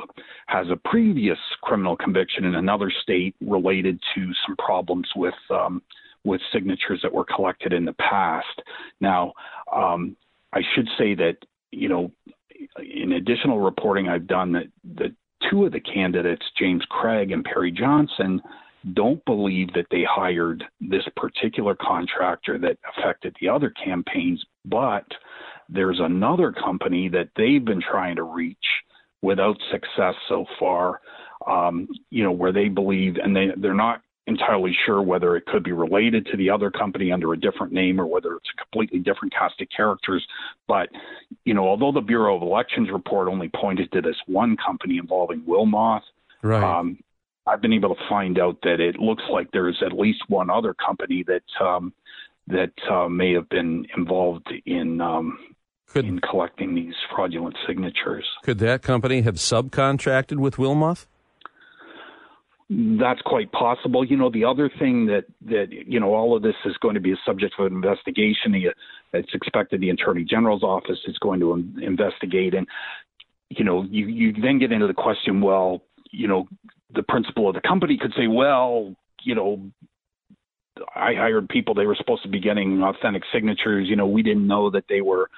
has 0.46 0.66
a 0.70 0.76
previous 0.88 1.38
criminal 1.62 1.96
conviction 1.96 2.44
in 2.44 2.54
another 2.54 2.90
state 3.02 3.34
related 3.40 4.00
to 4.14 4.30
some 4.46 4.56
problems 4.56 5.08
with 5.16 5.34
um, 5.50 5.82
with 6.24 6.40
signatures 6.52 7.00
that 7.02 7.12
were 7.12 7.24
collected 7.24 7.72
in 7.72 7.84
the 7.84 7.94
past. 7.94 8.62
Now, 9.00 9.32
um, 9.74 10.16
I 10.52 10.60
should 10.74 10.88
say 10.98 11.14
that 11.14 11.36
you 11.70 11.88
know, 11.88 12.12
in 12.78 13.12
additional 13.12 13.60
reporting 13.60 14.08
I've 14.08 14.26
done 14.26 14.52
that 14.52 14.66
the 14.96 15.14
two 15.50 15.64
of 15.66 15.72
the 15.72 15.80
candidates, 15.80 16.44
James 16.58 16.84
Craig 16.88 17.32
and 17.32 17.44
Perry 17.44 17.72
Johnson, 17.72 18.40
don't 18.94 19.24
believe 19.24 19.72
that 19.74 19.86
they 19.90 20.04
hired 20.08 20.64
this 20.80 21.04
particular 21.16 21.76
contractor 21.80 22.58
that 22.58 22.78
affected 22.96 23.36
the 23.40 23.48
other 23.48 23.70
campaigns, 23.70 24.44
but 24.64 25.06
there's 25.72 26.00
another 26.00 26.52
company 26.52 27.08
that 27.08 27.28
they've 27.36 27.64
been 27.64 27.82
trying 27.82 28.16
to 28.16 28.22
reach 28.22 28.56
without 29.22 29.56
success 29.70 30.14
so 30.28 30.44
far. 30.58 31.00
Um, 31.46 31.88
you 32.10 32.22
know, 32.22 32.30
where 32.30 32.52
they 32.52 32.68
believe, 32.68 33.16
and 33.16 33.34
they 33.34 33.48
they're 33.56 33.74
not 33.74 34.02
entirely 34.26 34.76
sure 34.86 35.02
whether 35.02 35.36
it 35.36 35.44
could 35.46 35.64
be 35.64 35.72
related 35.72 36.26
to 36.26 36.36
the 36.36 36.48
other 36.48 36.70
company 36.70 37.10
under 37.10 37.32
a 37.32 37.40
different 37.40 37.72
name 37.72 38.00
or 38.00 38.06
whether 38.06 38.36
it's 38.36 38.48
a 38.56 38.62
completely 38.62 39.00
different 39.00 39.32
cast 39.32 39.60
of 39.60 39.66
characters. 39.76 40.24
But, 40.68 40.88
you 41.44 41.54
know, 41.54 41.66
although 41.66 41.90
the 41.90 42.00
Bureau 42.00 42.36
of 42.36 42.42
Elections 42.42 42.88
report 42.92 43.26
only 43.28 43.48
pointed 43.48 43.90
to 43.92 44.00
this 44.00 44.16
one 44.26 44.56
company 44.64 44.98
involving 44.98 45.42
Wilmoth, 45.42 46.02
right. 46.42 46.62
Um, 46.62 46.98
I've 47.44 47.60
been 47.60 47.72
able 47.72 47.94
to 47.94 48.08
find 48.08 48.38
out 48.38 48.58
that 48.62 48.78
it 48.78 49.00
looks 49.00 49.24
like 49.28 49.48
there's 49.50 49.82
at 49.84 49.92
least 49.92 50.22
one 50.28 50.48
other 50.48 50.74
company 50.74 51.24
that 51.26 51.64
um, 51.64 51.92
that 52.46 52.72
uh, 52.88 53.08
may 53.08 53.32
have 53.32 53.48
been 53.48 53.84
involved 53.96 54.52
in 54.64 55.00
um, 55.00 55.38
could, 55.92 56.04
in 56.04 56.20
collecting 56.20 56.74
these 56.74 56.94
fraudulent 57.14 57.56
signatures. 57.66 58.26
Could 58.42 58.58
that 58.58 58.82
company 58.82 59.22
have 59.22 59.36
subcontracted 59.36 60.36
with 60.36 60.56
Wilmoth? 60.56 61.06
That's 62.70 63.20
quite 63.22 63.52
possible. 63.52 64.04
You 64.04 64.16
know, 64.16 64.30
the 64.30 64.44
other 64.44 64.70
thing 64.78 65.06
that 65.06 65.24
that 65.46 65.66
you 65.70 66.00
know, 66.00 66.14
all 66.14 66.34
of 66.36 66.42
this 66.42 66.54
is 66.64 66.76
going 66.78 66.94
to 66.94 67.00
be 67.00 67.12
a 67.12 67.16
subject 67.26 67.54
of 67.58 67.66
investigation. 67.70 68.54
It's 69.12 69.34
expected 69.34 69.80
the 69.80 69.90
Attorney 69.90 70.24
General's 70.24 70.62
office 70.62 70.98
is 71.06 71.18
going 71.18 71.40
to 71.40 71.52
investigate, 71.82 72.54
and 72.54 72.66
you 73.50 73.64
know, 73.64 73.82
you 73.82 74.06
you 74.06 74.32
then 74.32 74.58
get 74.58 74.72
into 74.72 74.86
the 74.86 74.94
question. 74.94 75.42
Well, 75.42 75.82
you 76.10 76.28
know, 76.28 76.48
the 76.94 77.02
principal 77.02 77.48
of 77.48 77.54
the 77.54 77.60
company 77.60 77.98
could 78.00 78.12
say, 78.16 78.26
well, 78.26 78.94
you 79.22 79.34
know, 79.34 79.70
I 80.94 81.14
hired 81.14 81.48
people; 81.50 81.74
they 81.74 81.86
were 81.86 81.96
supposed 81.96 82.22
to 82.22 82.28
be 82.28 82.40
getting 82.40 82.82
authentic 82.82 83.24
signatures. 83.32 83.86
You 83.88 83.96
know, 83.96 84.06
we 84.06 84.22
didn't 84.22 84.46
know 84.46 84.70
that 84.70 84.84
they 84.88 85.02
were 85.02 85.28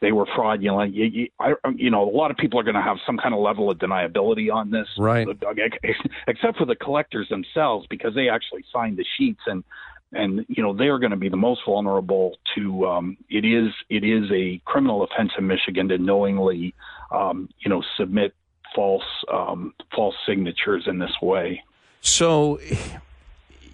they 0.00 0.12
were 0.12 0.26
fraudulent. 0.34 0.94
You, 0.94 1.04
you, 1.04 1.28
I, 1.40 1.54
you 1.74 1.90
know, 1.90 2.08
a 2.08 2.10
lot 2.10 2.30
of 2.30 2.36
people 2.36 2.60
are 2.60 2.62
going 2.62 2.74
to 2.76 2.82
have 2.82 2.98
some 3.06 3.16
kind 3.16 3.34
of 3.34 3.40
level 3.40 3.70
of 3.70 3.78
deniability 3.78 4.52
on 4.52 4.70
this, 4.70 4.86
right? 4.98 5.26
Except 6.28 6.58
for 6.58 6.66
the 6.66 6.76
collectors 6.76 7.28
themselves, 7.28 7.86
because 7.88 8.14
they 8.14 8.28
actually 8.28 8.64
signed 8.72 8.98
the 8.98 9.04
sheets, 9.16 9.40
and 9.46 9.64
and 10.12 10.44
you 10.48 10.62
know 10.62 10.74
they 10.74 10.88
are 10.88 10.98
going 10.98 11.10
to 11.10 11.16
be 11.16 11.28
the 11.28 11.36
most 11.36 11.62
vulnerable 11.66 12.36
to. 12.54 12.86
Um, 12.86 13.16
it 13.30 13.44
is 13.44 13.72
it 13.88 14.04
is 14.04 14.30
a 14.32 14.60
criminal 14.64 15.02
offense 15.02 15.32
in 15.38 15.46
Michigan 15.46 15.88
to 15.88 15.98
knowingly, 15.98 16.74
um, 17.10 17.48
you 17.60 17.70
know, 17.70 17.82
submit 17.96 18.34
false 18.74 19.02
um, 19.32 19.72
false 19.94 20.14
signatures 20.26 20.84
in 20.86 20.98
this 20.98 21.14
way. 21.22 21.62
So 22.00 22.60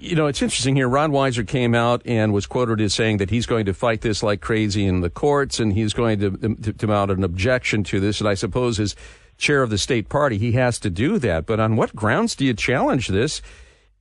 you 0.03 0.17
know, 0.17 0.27
it's 0.27 0.43
interesting 0.43 0.75
here. 0.75 0.89
Ron 0.89 1.13
Weiser 1.13 1.47
came 1.47 1.77
out 1.77 2.03
and 2.05 2.33
was 2.33 2.47
quoted 2.47 2.81
as 2.81 2.93
saying 2.93 3.19
that 3.19 3.31
he's 3.31 3.47
going 3.47 3.67
to 3.67 3.73
fight 3.73 4.01
this 4.01 4.21
like 4.21 4.41
crazy 4.41 4.85
in 4.85 5.01
the 5.01 5.09
courts 5.09 5.61
and 5.61 5.73
he's 5.73 5.93
going 5.93 6.19
to, 6.19 6.31
to, 6.57 6.73
to 6.73 6.87
mount 6.89 7.13
an 7.13 7.23
objection 7.23 7.85
to 7.85 8.01
this. 8.01 8.21
And 8.21 8.29
I 8.29 8.35
suppose 8.35 8.81
as 8.81 8.97
chair 9.39 9.63
of 9.63 9.71
the 9.71 9.79
state 9.79 10.09
party, 10.09 10.39
he 10.39 10.53
has 10.53 10.81
to 10.81 10.91
do 10.91 11.19
that. 11.21 11.47
But 11.47 11.61
on 11.61 11.77
what 11.77 11.95
grounds 11.95 12.35
do 12.35 12.45
you 12.45 12.53
challenge 12.53 13.09
this? 13.09 13.41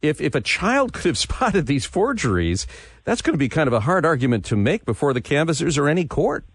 If, 0.02 0.20
if 0.20 0.34
a 0.34 0.42
child 0.42 0.94
could 0.94 1.06
have 1.06 1.18
spotted 1.20 1.68
these 1.68 1.86
forgeries, 1.86 2.66
that's 3.04 3.22
going 3.22 3.36
to 3.36 3.40
be 3.40 3.50
kind 3.50 3.68
of 3.68 3.74
a 3.74 3.82
hard 3.82 4.04
argument 4.04 4.44
to 4.46 4.56
make 4.56 4.86
before 4.86 5.14
the 5.14 5.22
canvassers 5.22 5.78
or 5.78 5.88
any 5.88 6.06
court. 6.06 6.46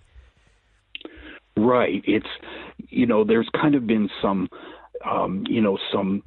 Right. 1.57 2.03
It's, 2.05 2.27
you 2.89 3.07
know, 3.07 3.23
there's 3.23 3.49
kind 3.55 3.77
of 3.77 3.87
been 3.87 4.11
some, 4.21 4.49
um, 5.09 5.45
you 5.49 5.61
know, 5.61 5.79
some 5.93 6.25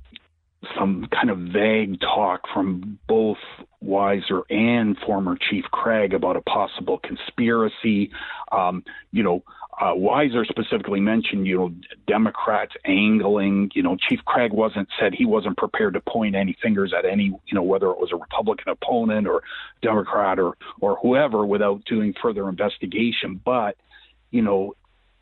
some 0.78 1.08
kind 1.12 1.30
of 1.30 1.38
vague 1.38 2.00
talk 2.02 2.42
from 2.54 3.00
both 3.08 3.38
Weiser 3.84 4.42
and 4.50 4.98
former 5.06 5.38
Chief 5.50 5.64
Craig 5.72 6.14
about 6.14 6.36
a 6.36 6.42
possible 6.42 7.00
conspiracy. 7.00 8.12
Um, 8.52 8.84
you 9.12 9.24
know, 9.24 9.44
uh, 9.80 9.94
Weiser 9.94 10.46
specifically 10.46 11.00
mentioned, 11.00 11.48
you 11.48 11.58
know, 11.58 11.74
Democrats 12.06 12.74
angling. 12.84 13.72
You 13.74 13.84
know, 13.84 13.96
Chief 14.10 14.20
Craig 14.26 14.52
wasn't 14.52 14.90
said 15.00 15.14
he 15.14 15.26
wasn't 15.26 15.56
prepared 15.56 15.94
to 15.94 16.02
point 16.02 16.36
any 16.36 16.58
fingers 16.62 16.94
at 16.98 17.06
any, 17.06 17.26
you 17.26 17.54
know, 17.54 17.64
whether 17.64 17.90
it 17.90 17.98
was 17.98 18.12
a 18.12 18.18
Republican 18.18 18.74
opponent 18.74 19.28
or 19.28 19.42
Democrat 19.82 20.40
or 20.40 20.58
or 20.82 20.98
whoever, 21.02 21.46
without 21.46 21.86
doing 21.86 22.14
further 22.22 22.50
investigation. 22.50 23.40
But 23.44 23.78
you 24.32 24.42
know, 24.42 24.74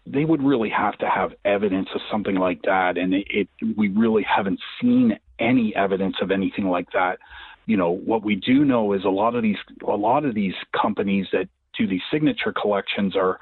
they 0.07 0.25
would 0.25 0.41
really 0.41 0.69
have 0.69 0.97
to 0.97 1.07
have 1.07 1.33
evidence 1.45 1.89
of 1.93 2.01
something 2.09 2.35
like 2.35 2.63
that, 2.63 2.97
and 2.97 3.13
it, 3.13 3.27
it 3.29 3.49
we 3.77 3.89
really 3.89 4.23
haven't 4.23 4.59
seen 4.81 5.19
any 5.39 5.75
evidence 5.75 6.15
of 6.21 6.31
anything 6.31 6.69
like 6.69 6.91
that. 6.93 7.19
You 7.65 7.77
know, 7.77 7.91
what 7.91 8.23
we 8.23 8.35
do 8.35 8.63
know 8.63 8.93
is 8.93 9.03
a 9.03 9.09
lot 9.09 9.35
of 9.35 9.43
these 9.43 9.57
a 9.85 9.95
lot 9.95 10.25
of 10.25 10.33
these 10.35 10.53
companies 10.79 11.27
that 11.33 11.49
do 11.77 11.87
these 11.87 12.01
signature 12.11 12.53
collections 12.53 13.15
are, 13.15 13.39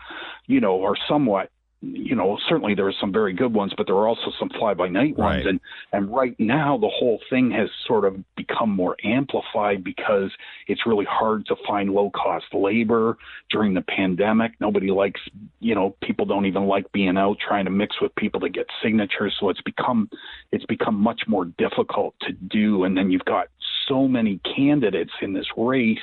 you 0.48 0.60
know, 0.60 0.84
are 0.84 0.96
somewhat 1.08 1.50
you 1.94 2.16
know, 2.16 2.38
certainly 2.50 2.76
there 2.76 2.88
are 2.88 2.94
some 3.00 3.12
very 3.12 3.34
good 3.34 3.54
ones, 3.54 3.74
but 3.78 3.86
there 3.86 3.96
are 3.96 4.08
also 4.08 4.32
some 4.40 4.50
fly 4.50 4.74
by 4.74 4.88
night 4.88 5.18
ones. 5.18 5.38
Right. 5.38 5.48
And 5.48 5.60
and 5.92 6.14
right 6.14 6.36
now 6.40 6.78
the 6.78 6.90
whole 6.90 7.20
thing 7.30 7.52
has 7.52 7.70
sort 7.86 8.06
of 8.06 8.18
become 8.36 8.70
more 8.70 8.96
amplified 9.04 9.84
because 9.84 10.32
it's 10.68 10.86
really 10.86 11.06
hard 11.06 11.46
to 11.48 11.56
find 11.68 11.90
low 11.92 12.10
cost 12.12 12.46
labor 12.54 13.18
during 13.52 13.74
the 13.74 13.82
pandemic. 13.82 14.54
Nobody 14.60 14.92
likes 14.92 15.22
you 15.60 15.76
know, 15.76 15.96
people 16.02 16.26
don't 16.26 16.46
even 16.46 16.66
like 16.68 16.92
being 16.92 17.18
out 17.18 17.38
trying 17.46 17.66
to 17.66 17.72
mix 17.72 18.02
with 18.02 18.14
people 18.16 18.40
to 18.42 18.50
get 18.50 18.68
signatures. 18.84 19.36
So 19.40 19.50
it's 19.50 19.62
become 19.62 20.10
it's 20.52 20.66
become 20.66 20.96
much 20.96 21.22
more 21.28 21.46
difficult 21.46 22.16
to 22.22 22.32
do. 22.34 22.84
And 22.84 22.98
then 22.98 23.12
you've 23.12 23.26
got 23.26 23.48
so 23.88 24.08
many 24.08 24.40
candidates 24.56 25.12
in 25.22 25.34
this 25.34 25.48
race. 25.58 25.98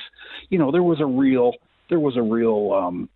You 0.49 0.59
know, 0.59 0.71
there 0.71 0.83
was 0.83 1.01
a 1.01 1.05
real 1.05 1.53
there 1.89 1.99
was 1.99 2.17
a 2.17 2.21
real 2.21 2.73
um 2.73 3.09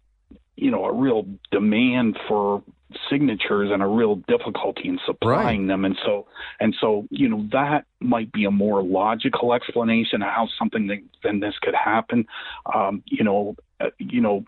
you 0.57 0.71
know 0.71 0.85
a 0.85 0.91
real 0.91 1.25
demand 1.51 2.17
for 2.27 2.63
signatures 3.09 3.69
and 3.71 3.83
a 3.83 3.87
real 3.87 4.15
difficulty 4.27 4.87
in 4.87 4.99
supplying 5.05 5.61
right. 5.61 5.67
them 5.67 5.85
and 5.85 5.97
so 6.05 6.25
and 6.59 6.75
so 6.79 7.05
you 7.09 7.29
know 7.29 7.47
that 7.51 7.85
might 7.99 8.31
be 8.31 8.45
a 8.45 8.51
more 8.51 8.81
logical 8.81 9.53
explanation 9.53 10.21
of 10.21 10.29
how 10.29 10.47
something 10.57 11.07
than 11.23 11.39
this 11.39 11.53
could 11.61 11.75
happen 11.75 12.25
um, 12.73 13.03
you 13.05 13.23
know 13.23 13.55
uh, 13.79 13.89
you 13.99 14.21
know 14.21 14.43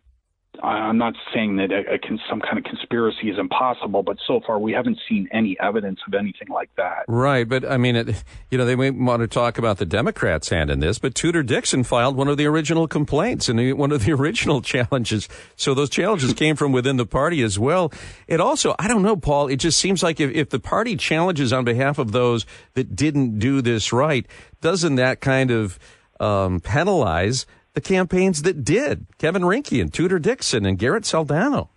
I'm 0.64 0.98
not 0.98 1.14
saying 1.34 1.58
that 1.58 1.72
a, 1.72 1.94
a, 1.94 2.00
some 2.30 2.42
kind 2.42 2.58
of 2.58 2.64
conspiracy 2.64 3.30
is 3.30 3.38
impossible, 3.38 4.04
but 4.04 4.18
so 4.28 4.42
far 4.46 4.60
we 4.60 4.72
haven't 4.74 5.00
seen 5.08 5.28
any 5.32 5.58
evidence 5.60 6.00
of 6.08 6.14
anything 6.14 6.50
like 6.50 6.70
that. 6.76 7.06
Right, 7.08 7.48
but 7.48 7.64
I 7.64 7.78
mean, 7.78 7.96
it, 7.96 8.24
you 8.52 8.58
know, 8.58 8.66
they 8.66 8.76
may 8.76 8.90
want 8.90 9.22
to 9.22 9.28
talk 9.28 9.58
about 9.58 9.78
the 9.78 9.86
Democrats' 9.86 10.50
hand 10.50 10.70
in 10.70 10.80
this, 10.80 11.00
but 11.00 11.16
Tudor 11.16 11.44
Dixon 11.44 11.84
filed 11.84 12.16
one 12.16 12.28
of 12.28 12.38
the 12.38 12.46
original 12.46 12.88
complaints 12.88 13.48
and 13.48 13.78
one 13.78 13.92
of 13.92 14.06
the 14.06 14.12
original 14.20 14.62
challenges. 14.62 15.30
So 15.56 15.74
those 15.74 15.90
challenges 15.90 16.34
came 16.34 16.56
from 16.56 16.72
within 16.72 16.98
the 16.98 17.06
party 17.06 17.42
as 17.42 17.58
well. 17.58 17.92
It 18.28 18.42
also, 18.42 18.76
I 18.80 18.88
don't 18.88 19.04
know, 19.04 19.16
Paul. 19.16 19.48
It 19.48 19.58
just 19.58 19.80
seems 19.80 20.04
like 20.04 20.20
if, 20.20 20.32
if 20.32 20.50
the 20.50 20.60
party 20.60 20.96
challenges 20.96 21.54
on 21.54 21.64
behalf 21.64 21.98
of 22.00 22.12
those 22.12 22.46
that 22.74 22.96
didn't 22.96 23.40
do 23.40 23.62
this 23.62 23.94
right, 23.94 24.26
doesn't 24.62 24.96
that 24.96 25.22
kind 25.22 25.52
of 25.52 25.80
um, 26.20 26.60
penalize 26.60 27.46
the 27.80 27.88
campaigns 27.88 28.42
that 28.42 28.66
did 28.66 29.06
Kevin 29.18 29.44
Rinke 29.44 29.82
and 29.82 29.94
Tudor 29.94 30.20
Dixon 30.20 30.66
and 30.66 30.78
Garrett 30.78 31.06
Soldano. 31.06 31.70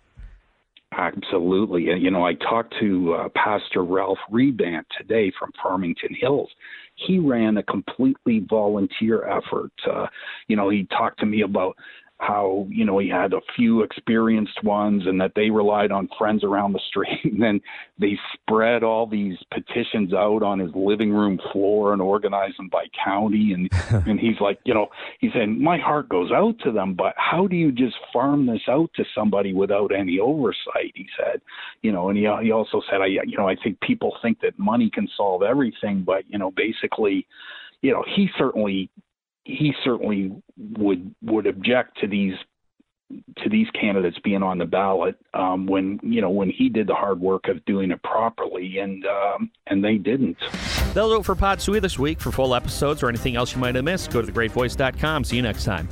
Absolutely. 0.91 1.83
You 1.83 2.11
know, 2.11 2.25
I 2.25 2.33
talked 2.33 2.75
to 2.81 3.13
uh, 3.13 3.29
Pastor 3.29 3.83
Ralph 3.83 4.19
Rebandt 4.31 4.83
today 4.97 5.31
from 5.39 5.51
Farmington 5.61 6.15
Hills. 6.19 6.49
He 6.95 7.19
ran 7.19 7.57
a 7.57 7.63
completely 7.63 8.45
volunteer 8.47 9.25
effort. 9.25 9.71
Uh, 9.89 10.07
you 10.47 10.55
know, 10.55 10.69
he 10.69 10.85
talked 10.85 11.19
to 11.21 11.25
me 11.25 11.41
about 11.41 11.75
how 12.25 12.65
you 12.69 12.85
know 12.85 12.97
he 12.99 13.09
had 13.09 13.33
a 13.33 13.41
few 13.55 13.81
experienced 13.81 14.63
ones 14.63 15.03
and 15.05 15.19
that 15.19 15.33
they 15.35 15.49
relied 15.49 15.91
on 15.91 16.07
friends 16.17 16.43
around 16.43 16.73
the 16.73 16.79
street. 16.87 17.19
And 17.33 17.41
then 17.41 17.61
they 17.99 18.17
spread 18.33 18.83
all 18.83 19.07
these 19.07 19.37
petitions 19.51 20.13
out 20.13 20.43
on 20.43 20.59
his 20.59 20.69
living 20.75 21.11
room 21.11 21.39
floor 21.51 21.93
and 21.93 22.01
organized 22.01 22.59
them 22.59 22.69
by 22.69 22.85
county. 23.03 23.53
And 23.53 23.69
and 24.07 24.19
he's 24.19 24.39
like 24.39 24.59
you 24.63 24.73
know 24.73 24.87
he 25.19 25.29
said 25.33 25.49
my 25.49 25.77
heart 25.77 26.09
goes 26.09 26.31
out 26.31 26.55
to 26.59 26.71
them 26.71 26.93
but 26.93 27.13
how 27.17 27.47
do 27.47 27.55
you 27.55 27.71
just 27.71 27.95
farm 28.11 28.45
this 28.45 28.61
out 28.69 28.91
to 28.95 29.03
somebody 29.15 29.53
without 29.53 29.91
any 29.93 30.19
oversight? 30.19 30.93
He 30.95 31.07
said 31.17 31.41
you 31.81 31.91
know 31.91 32.09
and 32.09 32.17
he 32.17 32.29
he 32.41 32.51
also 32.51 32.81
said 32.89 33.01
I 33.01 33.07
you 33.07 33.37
know 33.37 33.47
I 33.47 33.55
think 33.55 33.79
people 33.81 34.15
think 34.21 34.39
that 34.41 34.57
money 34.57 34.89
can 34.89 35.07
solve 35.17 35.43
everything 35.43 36.03
but 36.05 36.23
you 36.27 36.37
know 36.37 36.51
basically 36.51 37.27
you 37.81 37.91
know 37.91 38.03
he 38.15 38.29
certainly 38.37 38.89
he 39.45 39.73
certainly 39.83 40.31
would 40.57 41.13
would 41.21 41.47
object 41.47 41.99
to 41.99 42.07
these 42.07 42.33
to 43.37 43.49
these 43.49 43.67
candidates 43.79 44.17
being 44.23 44.41
on 44.41 44.57
the 44.57 44.65
ballot 44.65 45.15
um, 45.33 45.67
when 45.67 45.99
you 46.01 46.21
know 46.21 46.29
when 46.29 46.49
he 46.49 46.69
did 46.69 46.87
the 46.87 46.95
hard 46.95 47.19
work 47.19 47.47
of 47.47 47.63
doing 47.65 47.91
it 47.91 48.01
properly 48.03 48.79
and 48.79 49.05
um, 49.05 49.51
and 49.67 49.83
they 49.83 49.97
didn't. 49.97 50.37
That'll 50.93 51.09
do 51.09 51.19
it 51.19 51.25
for 51.25 51.35
Pod 51.35 51.61
Sui 51.61 51.79
this 51.79 51.97
week. 51.97 52.19
For 52.19 52.31
full 52.31 52.55
episodes 52.55 53.03
or 53.03 53.09
anything 53.09 53.35
else 53.35 53.53
you 53.53 53.59
might 53.59 53.75
have 53.75 53.83
missed, 53.83 54.11
go 54.11 54.21
to 54.21 54.31
thegreatvoice.com. 54.31 55.23
See 55.23 55.35
you 55.35 55.41
next 55.41 55.65
time. 55.65 55.87